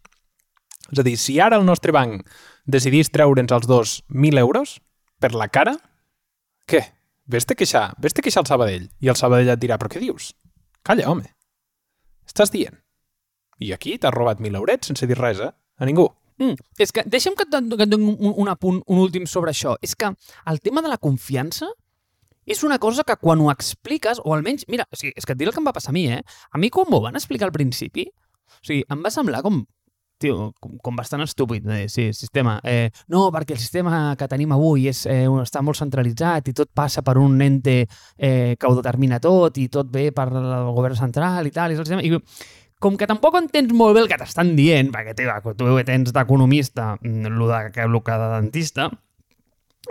És 0.94 1.00
a 1.00 1.06
dir, 1.06 1.18
si 1.18 1.40
ara 1.42 1.60
el 1.60 1.66
nostre 1.66 1.94
banc 1.96 2.24
decidís 2.66 3.12
treure'ns 3.12 3.52
els 3.52 3.68
dos 3.68 4.02
1.000 4.10 4.40
euros 4.40 4.80
per 5.20 5.34
la 5.36 5.48
cara, 5.48 5.76
què? 6.68 6.84
Vés-te 7.28 7.56
queixar, 7.56 7.94
vés-te 8.04 8.24
queixar 8.24 8.44
al 8.44 8.50
Sabadell. 8.50 8.90
I 9.00 9.12
el 9.12 9.20
Sabadell 9.20 9.54
et 9.54 9.62
dirà, 9.62 9.78
però 9.80 9.92
què 9.92 10.02
dius? 10.02 10.34
Calla, 10.84 11.08
home. 11.12 11.30
Estàs 12.28 12.52
dient. 12.52 12.76
I 13.64 13.72
aquí 13.76 13.96
t'has 13.98 14.14
robat 14.16 14.42
mil 14.44 14.56
eurets 14.60 14.90
sense 14.90 15.08
dir 15.08 15.18
res, 15.20 15.40
eh? 15.40 15.52
A 15.80 15.88
ningú. 15.88 16.10
Mm, 16.42 16.58
és 16.82 16.92
que 16.92 17.04
deixa'm 17.08 17.38
que 17.38 17.46
et 17.46 17.54
doni 17.54 17.96
un, 18.02 18.34
un 18.44 18.52
apunt, 18.52 18.82
un 18.88 19.00
últim 19.00 19.28
sobre 19.30 19.54
això. 19.54 19.78
És 19.82 19.96
que 19.96 20.10
el 20.10 20.60
tema 20.60 20.84
de 20.84 20.92
la 20.92 21.00
confiança 21.00 21.70
és 22.46 22.64
una 22.68 22.80
cosa 22.80 23.06
que 23.08 23.16
quan 23.22 23.40
ho 23.40 23.52
expliques, 23.54 24.20
o 24.24 24.34
almenys, 24.36 24.66
mira, 24.68 24.88
o 24.92 25.00
sigui, 25.00 25.14
és 25.16 25.26
que 25.26 25.32
et 25.36 25.40
diré 25.40 25.52
el 25.52 25.56
que 25.56 25.62
em 25.64 25.70
va 25.70 25.76
passar 25.76 25.94
a 25.94 25.96
mi, 25.96 26.10
eh? 26.12 26.20
A 26.52 26.60
mi 26.60 26.70
quan 26.74 26.90
m'ho 26.92 27.00
van 27.04 27.16
explicar 27.16 27.48
al 27.48 27.56
principi, 27.56 28.10
o 28.10 28.66
sigui, 28.66 28.84
em 28.92 29.06
va 29.06 29.14
semblar 29.14 29.44
com 29.46 29.64
tio, 30.18 30.54
com, 30.62 30.78
com 30.82 30.96
bastant 30.96 31.24
estúpid, 31.26 31.68
eh, 31.70 31.88
sí, 31.90 32.10
sistema. 32.14 32.60
Eh, 32.64 32.90
no, 33.12 33.26
perquè 33.34 33.56
el 33.58 33.62
sistema 33.62 34.16
que 34.20 34.28
tenim 34.32 34.54
avui 34.56 34.88
és, 34.92 35.06
eh, 35.10 35.28
està 35.44 35.64
molt 35.66 35.80
centralitzat 35.80 36.50
i 36.50 36.56
tot 36.58 36.72
passa 36.74 37.04
per 37.04 37.18
un 37.22 37.40
ente 37.42 37.84
eh, 37.84 38.56
que 38.60 38.68
ho 38.68 38.76
determina 38.80 39.20
tot 39.24 39.58
i 39.58 39.70
tot 39.70 39.92
ve 39.92 40.12
per 40.16 40.30
el 40.32 40.70
govern 40.74 41.00
central 41.00 41.48
i 41.48 41.56
tal, 41.56 41.72
i 41.72 41.80
el 41.80 41.86
sistema... 41.86 42.04
I, 42.04 42.20
com 42.84 42.98
que 43.00 43.08
tampoc 43.08 43.38
entens 43.40 43.72
molt 43.72 43.96
bé 43.96 44.02
el 44.04 44.10
que 44.12 44.18
t'estan 44.20 44.58
dient, 44.58 44.90
perquè 44.92 45.14
tio, 45.16 45.32
tu 45.56 45.70
tens 45.88 46.12
d'economista 46.12 46.98
el 47.00 47.14
mm, 47.32 47.46
de, 47.48 47.60
el 47.86 48.00
que 48.04 48.18
de 48.20 48.28
dentista, 48.34 48.90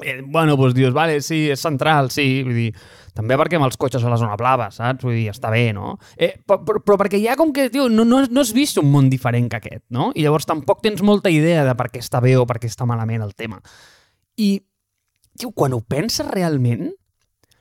Eh, 0.00 0.22
bueno, 0.24 0.56
doncs 0.56 0.72
dius, 0.72 0.92
vale, 0.96 1.18
sí, 1.20 1.50
és 1.52 1.60
central, 1.60 2.08
sí, 2.10 2.24
vull 2.46 2.56
dir, 2.56 2.70
també 3.12 3.36
perquè 3.36 3.58
amb 3.58 3.66
els 3.66 3.76
cotxes 3.76 4.04
a 4.06 4.08
la 4.08 4.16
zona 4.16 4.38
blava, 4.40 4.70
saps? 4.72 5.04
Vull 5.04 5.18
dir, 5.18 5.26
està 5.34 5.50
bé, 5.52 5.66
no? 5.76 5.98
Eh, 6.16 6.30
però, 6.48 6.62
però, 6.64 6.80
però 6.80 6.96
perquè 7.02 7.20
ja 7.20 7.36
com 7.36 7.52
que, 7.52 7.66
tio, 7.74 7.90
no, 7.92 8.06
no, 8.08 8.22
no 8.24 8.40
has 8.40 8.54
vist 8.56 8.80
un 8.80 8.88
món 8.88 9.10
diferent 9.12 9.50
que 9.52 9.60
aquest, 9.60 9.84
no? 9.92 10.08
I 10.16 10.24
llavors 10.24 10.48
tampoc 10.48 10.80
tens 10.80 11.04
molta 11.04 11.28
idea 11.28 11.66
de 11.68 11.76
per 11.76 11.90
què 11.92 12.00
està 12.00 12.22
bé 12.24 12.38
o 12.40 12.46
per 12.48 12.56
què 12.62 12.72
està 12.72 12.88
malament 12.88 13.20
el 13.26 13.36
tema. 13.36 13.60
I, 14.40 14.54
tio, 15.36 15.52
quan 15.52 15.76
ho 15.76 15.82
penses 15.84 16.24
realment, 16.30 16.88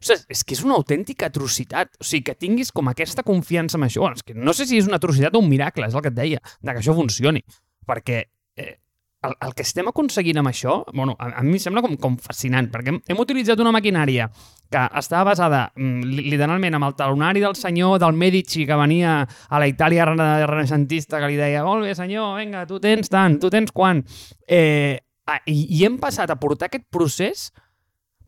o 0.01 0.07
sigui, 0.07 0.23
és 0.33 0.45
que 0.47 0.55
és 0.55 0.63
una 0.65 0.79
autèntica 0.79 1.27
atrocitat. 1.27 1.91
O 1.99 2.05
sigui, 2.07 2.23
que 2.31 2.37
tinguis 2.39 2.71
com 2.73 2.87
aquesta 2.89 3.21
confiança 3.27 3.77
en 3.77 3.85
això. 3.85 4.01
Bueno, 4.01 4.17
és 4.17 4.23
que 4.25 4.33
no 4.33 4.55
sé 4.57 4.65
si 4.65 4.79
és 4.79 4.87
una 4.89 4.97
atrocitat 4.97 5.35
o 5.35 5.43
un 5.43 5.51
miracle, 5.51 5.85
és 5.85 5.93
el 5.93 6.01
que 6.01 6.09
et 6.09 6.17
deia, 6.17 6.39
de 6.61 6.71
que 6.71 6.81
això 6.81 6.95
funcioni. 6.97 7.43
Perquè 7.85 8.23
eh, 8.57 8.79
el, 9.23 9.35
el 9.45 9.53
que 9.53 9.65
estem 9.65 9.89
aconseguint 9.89 10.39
amb 10.41 10.49
això, 10.49 10.79
bueno, 10.93 11.15
a, 11.19 11.29
a 11.39 11.43
mi 11.45 11.55
em 11.55 11.61
sembla 11.61 11.83
com, 11.85 11.93
com 12.01 12.17
fascinant, 12.21 12.71
perquè 12.73 12.93
hem, 12.93 12.99
hem 13.13 13.21
utilitzat 13.21 13.61
una 13.61 13.73
maquinària 13.75 14.27
que 14.71 14.83
estava 14.97 15.31
basada 15.31 15.61
mm, 15.75 16.25
literalment 16.31 16.77
amb 16.77 16.87
el 16.87 16.95
talonari 16.97 17.43
del 17.43 17.57
senyor 17.59 17.99
del 18.01 18.17
Medici 18.17 18.65
que 18.65 18.77
venia 18.79 19.19
a 19.21 19.61
la 19.61 19.69
Itàlia 19.69 20.07
renaixentista 20.09 21.21
que 21.21 21.29
li 21.29 21.37
deia, 21.39 21.65
molt 21.67 21.85
bé 21.85 21.95
senyor, 21.97 22.33
vinga, 22.39 22.65
tu 22.69 22.79
tens 22.81 23.11
tant, 23.11 23.37
tu 23.41 23.51
tens 23.53 23.73
quan. 23.75 24.01
Eh, 24.47 24.97
i, 25.45 25.57
I 25.77 25.85
hem 25.85 25.99
passat 26.01 26.31
a 26.31 26.39
portar 26.39 26.71
aquest 26.71 26.87
procés 26.91 27.51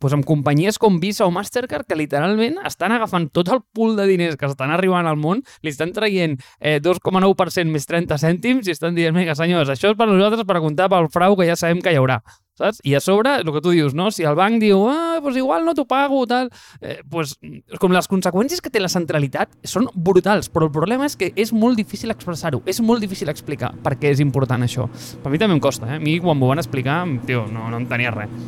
pues 0.04 0.12
amb 0.12 0.26
companyies 0.28 0.76
com 0.76 0.98
Visa 1.00 1.24
o 1.24 1.30
Mastercard 1.32 1.88
que 1.88 1.96
literalment 1.96 2.58
estan 2.68 2.92
agafant 2.92 3.30
tot 3.32 3.48
el 3.48 3.62
pool 3.72 3.96
de 3.96 4.04
diners 4.10 4.36
que 4.36 4.44
estan 4.44 4.68
arribant 4.74 5.08
al 5.08 5.16
món, 5.16 5.40
li 5.64 5.72
estan 5.72 5.94
traient 5.96 6.36
eh, 6.60 6.76
2,9% 6.84 7.72
més 7.72 7.88
30 7.88 8.20
cèntims 8.20 8.68
i 8.68 8.74
estan 8.76 8.92
dient, 8.92 9.16
vinga 9.16 9.32
senyors, 9.38 9.72
això 9.72 9.94
és 9.94 9.96
per 9.96 10.10
nosaltres 10.10 10.44
per 10.44 10.60
comptar 10.60 10.90
pel 10.92 11.08
frau 11.08 11.38
que 11.40 11.48
ja 11.48 11.56
sabem 11.56 11.80
que 11.80 11.94
hi 11.94 12.02
haurà 12.02 12.20
saps? 12.60 12.82
I 12.84 12.94
a 12.94 13.00
sobre, 13.00 13.32
el 13.40 13.48
que 13.48 13.62
tu 13.64 13.72
dius, 13.72 13.94
no? 13.96 14.10
Si 14.12 14.26
el 14.28 14.36
banc 14.38 14.60
diu, 14.62 14.84
ah, 14.90 15.20
doncs 15.22 15.40
igual 15.40 15.64
no 15.64 15.74
t'ho 15.74 15.86
pago, 15.88 16.20
tal... 16.30 16.50
Eh, 16.84 17.00
pues, 17.10 17.32
com 17.80 17.96
les 17.96 18.08
conseqüències 18.10 18.62
que 18.62 18.70
té 18.70 18.82
la 18.82 18.92
centralitat 18.92 19.56
són 19.66 19.88
brutals, 19.94 20.50
però 20.52 20.68
el 20.68 20.74
problema 20.76 21.08
és 21.08 21.16
que 21.18 21.32
és 21.34 21.54
molt 21.56 21.80
difícil 21.80 22.12
expressar-ho, 22.14 22.62
és 22.70 22.82
molt 22.84 23.02
difícil 23.02 23.32
explicar 23.32 23.72
per 23.82 23.96
què 23.98 24.12
és 24.14 24.22
important 24.22 24.68
això. 24.68 24.86
Per 25.24 25.32
mi 25.32 25.40
també 25.40 25.56
em 25.56 25.64
costa, 25.64 25.88
eh? 25.88 25.98
A 25.98 26.04
mi 26.04 26.20
quan 26.22 26.38
m'ho 26.38 26.52
van 26.52 26.62
explicar, 26.62 27.02
tio, 27.26 27.48
no, 27.50 27.66
no 27.72 27.82
en 27.82 27.90
tenia 27.90 28.14
res. 28.14 28.38